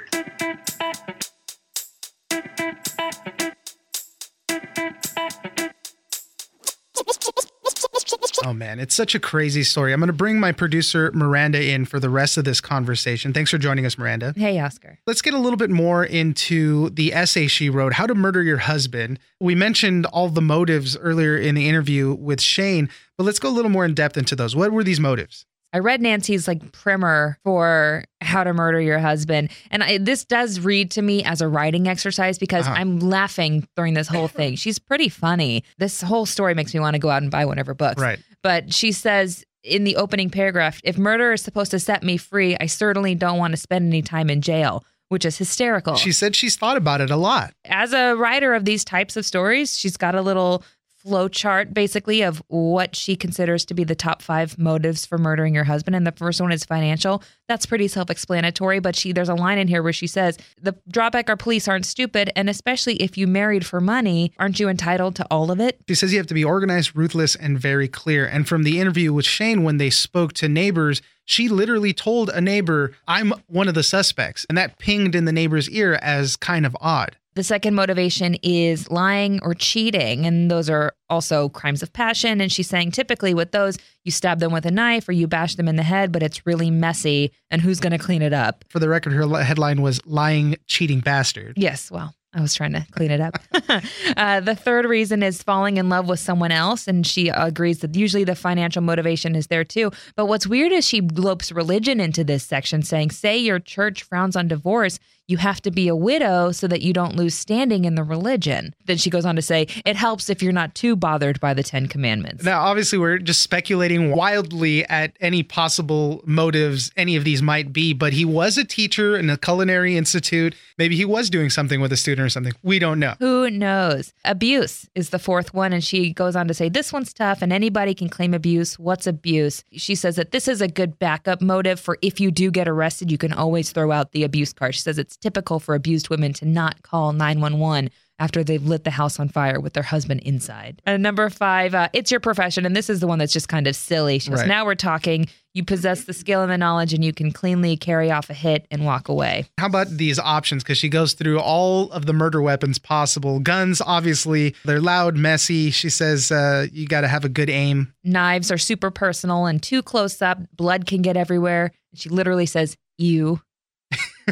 Oh 8.47 8.53
man, 8.53 8.79
it's 8.79 8.95
such 8.95 9.13
a 9.13 9.19
crazy 9.19 9.61
story. 9.61 9.91
I'm 9.91 9.99
going 9.99 10.07
to 10.07 10.13
bring 10.13 10.39
my 10.39 10.53
producer 10.53 11.11
Miranda 11.13 11.61
in 11.61 11.83
for 11.83 11.99
the 11.99 12.09
rest 12.09 12.37
of 12.37 12.45
this 12.45 12.61
conversation. 12.61 13.33
Thanks 13.33 13.51
for 13.51 13.57
joining 13.57 13.85
us, 13.85 13.97
Miranda. 13.97 14.33
Hey, 14.37 14.57
Oscar. 14.57 14.99
Let's 15.05 15.21
get 15.21 15.33
a 15.33 15.37
little 15.37 15.57
bit 15.57 15.69
more 15.69 16.05
into 16.05 16.89
the 16.91 17.13
essay 17.13 17.47
she 17.47 17.69
wrote, 17.69 17.91
How 17.91 18.07
to 18.07 18.15
Murder 18.15 18.41
Your 18.41 18.59
Husband. 18.59 19.19
We 19.41 19.53
mentioned 19.53 20.05
all 20.05 20.29
the 20.29 20.41
motives 20.41 20.95
earlier 20.95 21.35
in 21.35 21.55
the 21.55 21.67
interview 21.67 22.13
with 22.13 22.39
Shane, 22.39 22.87
but 23.17 23.25
let's 23.25 23.37
go 23.37 23.49
a 23.49 23.51
little 23.51 23.69
more 23.69 23.83
in 23.83 23.93
depth 23.93 24.15
into 24.15 24.33
those. 24.33 24.55
What 24.55 24.71
were 24.71 24.85
these 24.85 25.01
motives? 25.01 25.45
I 25.73 25.79
read 25.79 26.01
Nancy's 26.01 26.47
like 26.47 26.71
primer 26.71 27.37
for 27.43 28.03
how 28.21 28.43
to 28.43 28.53
murder 28.53 28.79
your 28.79 28.99
husband. 28.99 29.49
And 29.69 29.83
I, 29.83 29.97
this 29.97 30.23
does 30.23 30.59
read 30.61 30.91
to 30.91 31.01
me 31.01 31.23
as 31.23 31.41
a 31.41 31.47
writing 31.47 31.87
exercise 31.87 32.37
because 32.37 32.65
uh-huh. 32.65 32.75
I'm 32.77 32.99
laughing 32.99 33.67
during 33.75 33.93
this 33.93 34.07
whole 34.07 34.27
thing. 34.27 34.55
She's 34.57 34.79
pretty 34.79 35.09
funny. 35.09 35.63
This 35.77 36.01
whole 36.01 36.25
story 36.25 36.53
makes 36.53 36.73
me 36.73 36.79
want 36.79 36.93
to 36.93 36.99
go 36.99 37.09
out 37.09 37.21
and 37.21 37.29
buy 37.29 37.45
one 37.45 37.59
of 37.59 37.67
her 37.67 37.73
books. 37.73 38.01
Right. 38.01 38.19
But 38.43 38.73
she 38.73 38.91
says 38.91 39.43
in 39.63 39.83
the 39.83 39.97
opening 39.97 40.29
paragraph 40.29 40.79
if 40.83 40.97
murder 40.97 41.33
is 41.33 41.41
supposed 41.41 41.71
to 41.71 41.79
set 41.79 42.01
me 42.01 42.17
free, 42.17 42.55
I 42.59 42.67
certainly 42.67 43.13
don't 43.15 43.37
want 43.37 43.51
to 43.51 43.57
spend 43.57 43.87
any 43.87 44.01
time 44.01 44.29
in 44.29 44.41
jail. 44.41 44.85
Which 45.09 45.23
is 45.23 45.37
hysterical. 45.37 45.95
She 45.95 46.11
said 46.11 46.35
she's 46.35 46.57
thought 46.57 46.75
about 46.75 46.99
it 46.99 47.09
a 47.09 47.15
lot. 47.15 47.53
As 47.63 47.93
a 47.93 48.15
writer 48.15 48.53
of 48.53 48.65
these 48.65 48.83
types 48.83 49.15
of 49.15 49.25
stories, 49.25 49.79
she's 49.79 49.95
got 49.95 50.15
a 50.15 50.21
little 50.21 50.65
flow 50.97 51.27
chart 51.27 51.73
basically 51.73 52.21
of 52.21 52.41
what 52.47 52.95
she 52.95 53.15
considers 53.15 53.63
to 53.65 53.73
be 53.73 53.83
the 53.83 53.95
top 53.95 54.21
five 54.21 54.57
motives 54.57 55.05
for 55.05 55.17
murdering 55.17 55.53
your 55.53 55.63
husband. 55.63 55.95
And 55.95 56.05
the 56.05 56.11
first 56.11 56.41
one 56.41 56.51
is 56.51 56.65
financial. 56.65 57.23
That's 57.47 57.65
pretty 57.65 57.87
self-explanatory 57.87 58.79
but 58.79 58.95
she 58.95 59.11
there's 59.11 59.29
a 59.29 59.35
line 59.35 59.57
in 59.57 59.67
here 59.67 59.83
where 59.83 59.93
she 59.93 60.07
says 60.07 60.37
the 60.61 60.75
drawback 60.89 61.29
our 61.29 61.37
police 61.37 61.67
aren't 61.67 61.85
stupid 61.85 62.31
and 62.35 62.49
especially 62.49 62.95
if 62.95 63.17
you 63.17 63.27
married 63.27 63.65
for 63.65 63.79
money 63.79 64.33
aren't 64.37 64.59
you 64.59 64.69
entitled 64.69 65.15
to 65.15 65.27
all 65.29 65.51
of 65.51 65.59
it? 65.59 65.79
She 65.87 65.95
says 65.95 66.11
you 66.11 66.19
have 66.19 66.27
to 66.27 66.33
be 66.33 66.43
organized 66.43 66.95
ruthless 66.95 67.35
and 67.35 67.59
very 67.59 67.87
clear. 67.87 68.25
And 68.25 68.47
from 68.47 68.63
the 68.63 68.79
interview 68.79 69.13
with 69.13 69.25
shane 69.25 69.63
when 69.63 69.77
they 69.77 69.89
spoke 69.89 70.33
to 70.33 70.49
neighbors 70.49 71.01
she 71.25 71.49
literally 71.49 71.91
told 71.91 72.29
a 72.29 72.39
neighbor 72.39 72.93
i'm 73.07 73.33
one 73.47 73.67
of 73.67 73.73
the 73.75 73.83
suspects. 73.83 74.45
And 74.49 74.57
that 74.57 74.79
pinged 74.79 75.13
in 75.13 75.25
the 75.25 75.31
neighbor's 75.31 75.69
ear 75.69 75.99
as 76.01 76.35
kind 76.35 76.65
of 76.65 76.75
odd 76.81 77.17
the 77.37 77.43
second 77.43 77.75
motivation 77.75 78.35
is 78.41 78.89
lying 78.89 79.39
or 79.43 79.53
cheating, 79.53 80.25
and 80.25 80.49
those 80.49 80.71
are 80.71 80.93
also 81.07 81.49
crimes 81.49 81.83
of 81.83 81.93
passion. 81.93 82.41
And 82.41 82.51
she's 82.51 82.67
saying 82.67 82.91
typically 82.91 83.35
with 83.35 83.51
those, 83.51 83.77
you 84.03 84.11
stab 84.11 84.39
them 84.39 84.51
with 84.51 84.65
a 84.65 84.71
knife 84.71 85.07
or 85.07 85.11
you 85.11 85.27
bash 85.27 85.55
them 85.55 85.67
in 85.67 85.75
the 85.75 85.83
head, 85.83 86.11
but 86.11 86.23
it's 86.23 86.47
really 86.47 86.71
messy. 86.71 87.31
And 87.51 87.61
who's 87.61 87.79
going 87.79 87.91
to 87.91 87.99
clean 87.99 88.23
it 88.23 88.33
up? 88.33 88.65
For 88.69 88.79
the 88.79 88.89
record, 88.89 89.13
her 89.13 89.43
headline 89.43 89.83
was 89.83 90.03
lying, 90.05 90.55
cheating 90.65 90.99
bastard. 90.99 91.53
Yes. 91.57 91.91
Well, 91.91 92.13
I 92.33 92.41
was 92.41 92.55
trying 92.55 92.73
to 92.73 92.85
clean 92.91 93.11
it 93.11 93.21
up. 93.21 93.37
uh, 94.17 94.39
the 94.39 94.55
third 94.55 94.85
reason 94.85 95.21
is 95.21 95.43
falling 95.43 95.77
in 95.77 95.89
love 95.89 96.09
with 96.09 96.19
someone 96.19 96.51
else. 96.51 96.87
And 96.87 97.05
she 97.05 97.29
agrees 97.29 97.79
that 97.79 97.95
usually 97.95 98.23
the 98.23 98.35
financial 98.35 98.81
motivation 98.81 99.35
is 99.35 99.47
there 99.47 99.63
too. 99.63 99.91
But 100.15 100.25
what's 100.25 100.47
weird 100.47 100.71
is 100.71 100.87
she 100.87 101.01
lopes 101.01 101.51
religion 101.51 101.99
into 101.99 102.23
this 102.23 102.43
section, 102.43 102.81
saying, 102.81 103.11
say 103.11 103.37
your 103.37 103.59
church 103.59 104.01
frowns 104.01 104.35
on 104.35 104.47
divorce 104.47 104.97
you 105.27 105.37
have 105.37 105.61
to 105.61 105.71
be 105.71 105.89
a 105.89 105.95
widow 105.95 106.51
so 106.51 106.67
that 106.67 106.81
you 106.81 106.93
don't 106.93 107.15
lose 107.15 107.35
standing 107.35 107.83
in 107.85 107.95
the 107.95 108.03
religion. 108.03 108.73
Then 108.85 108.97
she 108.97 109.09
goes 109.09 109.25
on 109.25 109.35
to 109.35 109.41
say, 109.41 109.67
it 109.85 109.97
helps 109.97 110.29
if 110.29 110.41
you're 110.41 110.53
not 110.53 110.73
too 110.73 110.95
bothered 110.95 111.39
by 111.41 111.53
the 111.53 111.63
Ten 111.63 111.87
Commandments. 111.87 112.45
Now, 112.45 112.61
obviously, 112.61 112.97
we're 112.97 113.17
just 113.17 113.41
speculating 113.41 114.11
wildly 114.11 114.85
at 114.85 115.17
any 115.19 115.43
possible 115.43 116.23
motives 116.25 116.91
any 116.95 117.17
of 117.17 117.25
these 117.25 117.41
might 117.41 117.73
be, 117.73 117.93
but 117.93 118.13
he 118.13 118.23
was 118.23 118.57
a 118.57 118.63
teacher 118.63 119.17
in 119.17 119.29
a 119.29 119.37
culinary 119.37 119.97
institute. 119.97 120.55
Maybe 120.77 120.95
he 120.95 121.03
was 121.03 121.29
doing 121.29 121.49
something 121.49 121.81
with 121.81 121.91
a 121.91 121.97
student 121.97 122.25
or 122.25 122.29
something. 122.29 122.53
We 122.63 122.79
don't 122.79 122.99
know. 122.99 123.15
Who 123.19 123.49
knows? 123.49 124.13
Abuse 124.23 124.87
is 124.95 125.09
the 125.09 125.19
fourth 125.19 125.53
one. 125.53 125.73
And 125.73 125.83
she 125.83 126.13
goes 126.13 126.37
on 126.37 126.47
to 126.47 126.53
say, 126.53 126.69
this 126.69 126.93
one's 126.93 127.11
tough 127.11 127.41
and 127.41 127.51
anybody 127.51 127.93
can 127.93 128.07
claim 128.07 128.33
abuse. 128.33 128.79
What's 128.79 129.07
abuse? 129.07 129.65
She 129.73 129.95
says 129.95 130.15
that 130.15 130.31
this 130.31 130.47
is 130.47 130.61
a 130.61 130.67
good 130.69 130.97
backup 130.99 131.41
motive 131.41 131.79
for 131.79 131.97
if 132.01 132.21
you 132.21 132.31
do 132.31 132.49
get 132.49 132.67
arrested, 132.69 133.11
you 133.11 133.17
can 133.17 133.33
always 133.33 133.71
throw 133.71 133.91
out 133.91 134.13
the 134.13 134.23
abuse 134.23 134.53
card. 134.53 134.73
She 134.73 134.81
says 134.81 134.97
it's 134.97 135.16
typical 135.21 135.59
for 135.59 135.75
abused 135.75 136.09
women 136.09 136.33
to 136.33 136.45
not 136.45 136.83
call 136.83 137.13
911 137.13 137.89
after 138.19 138.43
they've 138.43 138.63
lit 138.63 138.83
the 138.83 138.91
house 138.91 139.19
on 139.19 139.29
fire 139.29 139.59
with 139.59 139.73
their 139.73 139.83
husband 139.83 140.21
inside. 140.21 140.81
And 140.85 141.03
number 141.03 141.29
five, 141.29 141.75
uh, 141.75 141.89
it's 141.93 142.09
your 142.09 142.19
profession. 142.19 142.65
And 142.65 142.75
this 142.75 142.89
is 142.89 142.99
the 142.99 143.07
one 143.07 143.19
that's 143.19 143.33
just 143.33 143.47
kind 143.47 143.67
of 143.67 143.75
silly. 143.75 144.19
She 144.19 144.29
goes, 144.29 144.39
right. 144.39 144.47
now 144.47 144.65
we're 144.65 144.75
talking. 144.75 145.27
You 145.53 145.63
possess 145.63 146.03
the 146.03 146.13
skill 146.13 146.41
and 146.41 146.51
the 146.51 146.57
knowledge, 146.57 146.93
and 146.93 147.03
you 147.03 147.13
can 147.13 147.31
cleanly 147.31 147.77
carry 147.77 148.11
off 148.11 148.29
a 148.29 148.33
hit 148.33 148.67
and 148.69 148.85
walk 148.85 149.07
away. 149.07 149.45
How 149.57 149.65
about 149.65 149.87
these 149.89 150.19
options? 150.19 150.63
Because 150.63 150.77
she 150.77 150.89
goes 150.89 151.13
through 151.13 151.39
all 151.39 151.91
of 151.91 152.05
the 152.05 152.13
murder 152.13 152.41
weapons 152.41 152.77
possible. 152.77 153.39
Guns, 153.39 153.81
obviously, 153.81 154.55
they're 154.65 154.81
loud, 154.81 155.15
messy. 155.15 155.71
She 155.71 155.89
says 155.89 156.31
uh, 156.31 156.67
you 156.71 156.87
got 156.87 157.01
to 157.01 157.07
have 157.07 157.25
a 157.25 157.29
good 157.29 157.49
aim. 157.49 157.93
Knives 158.03 158.51
are 158.51 158.57
super 158.57 158.91
personal 158.91 159.47
and 159.47 159.61
too 159.61 159.81
close 159.81 160.21
up. 160.21 160.39
Blood 160.55 160.85
can 160.85 161.01
get 161.01 161.17
everywhere. 161.17 161.71
She 161.95 162.09
literally 162.09 162.45
says, 162.45 162.77
you 162.99 163.41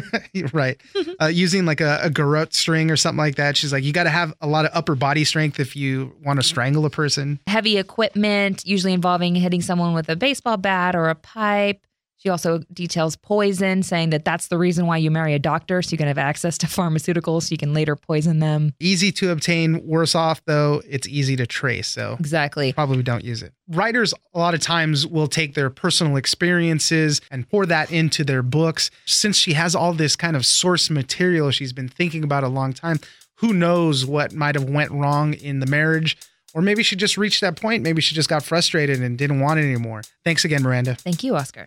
right. 0.52 0.80
Uh, 1.20 1.26
using 1.26 1.64
like 1.64 1.80
a, 1.80 2.00
a 2.02 2.10
garrote 2.10 2.54
string 2.54 2.90
or 2.90 2.96
something 2.96 3.18
like 3.18 3.36
that. 3.36 3.56
She's 3.56 3.72
like, 3.72 3.84
you 3.84 3.92
got 3.92 4.04
to 4.04 4.10
have 4.10 4.34
a 4.40 4.46
lot 4.46 4.64
of 4.64 4.70
upper 4.74 4.94
body 4.94 5.24
strength 5.24 5.60
if 5.60 5.76
you 5.76 6.14
want 6.24 6.38
to 6.38 6.42
strangle 6.42 6.84
a 6.84 6.90
person. 6.90 7.40
Heavy 7.46 7.78
equipment, 7.78 8.66
usually 8.66 8.92
involving 8.92 9.34
hitting 9.34 9.62
someone 9.62 9.94
with 9.94 10.08
a 10.08 10.16
baseball 10.16 10.56
bat 10.56 10.94
or 10.94 11.08
a 11.08 11.14
pipe. 11.14 11.86
She 12.26 12.30
also 12.30 12.58
details 12.72 13.14
poison, 13.14 13.84
saying 13.84 14.10
that 14.10 14.24
that's 14.24 14.48
the 14.48 14.58
reason 14.58 14.88
why 14.88 14.96
you 14.96 15.12
marry 15.12 15.32
a 15.34 15.38
doctor, 15.38 15.80
so 15.80 15.92
you 15.92 15.96
can 15.96 16.08
have 16.08 16.18
access 16.18 16.58
to 16.58 16.66
pharmaceuticals, 16.66 17.44
so 17.44 17.52
you 17.52 17.56
can 17.56 17.72
later 17.72 17.94
poison 17.94 18.40
them. 18.40 18.74
Easy 18.80 19.12
to 19.12 19.30
obtain, 19.30 19.86
worse 19.86 20.16
off 20.16 20.44
though, 20.44 20.82
it's 20.88 21.06
easy 21.06 21.36
to 21.36 21.46
trace. 21.46 21.86
So 21.86 22.16
exactly, 22.18 22.72
probably 22.72 23.04
don't 23.04 23.22
use 23.22 23.44
it. 23.44 23.52
Writers 23.68 24.12
a 24.34 24.40
lot 24.40 24.54
of 24.54 24.60
times 24.60 25.06
will 25.06 25.28
take 25.28 25.54
their 25.54 25.70
personal 25.70 26.16
experiences 26.16 27.20
and 27.30 27.48
pour 27.48 27.64
that 27.66 27.92
into 27.92 28.24
their 28.24 28.42
books. 28.42 28.90
Since 29.04 29.36
she 29.36 29.52
has 29.52 29.76
all 29.76 29.92
this 29.92 30.16
kind 30.16 30.34
of 30.34 30.44
source 30.44 30.90
material 30.90 31.52
she's 31.52 31.72
been 31.72 31.88
thinking 31.88 32.24
about 32.24 32.42
a 32.42 32.48
long 32.48 32.72
time, 32.72 32.98
who 33.36 33.52
knows 33.52 34.04
what 34.04 34.32
might 34.32 34.56
have 34.56 34.68
went 34.68 34.90
wrong 34.90 35.32
in 35.32 35.60
the 35.60 35.66
marriage 35.66 36.16
or 36.56 36.62
maybe 36.62 36.82
she 36.82 36.96
just 36.96 37.18
reached 37.18 37.42
that 37.42 37.54
point. 37.54 37.82
Maybe 37.82 38.00
she 38.00 38.14
just 38.14 38.30
got 38.30 38.42
frustrated 38.42 39.02
and 39.02 39.18
didn't 39.18 39.40
want 39.40 39.60
it 39.60 39.64
anymore. 39.64 40.02
Thanks 40.24 40.42
again, 40.42 40.62
Miranda. 40.62 40.94
Thank 40.94 41.22
you, 41.22 41.36
Oscar. 41.36 41.66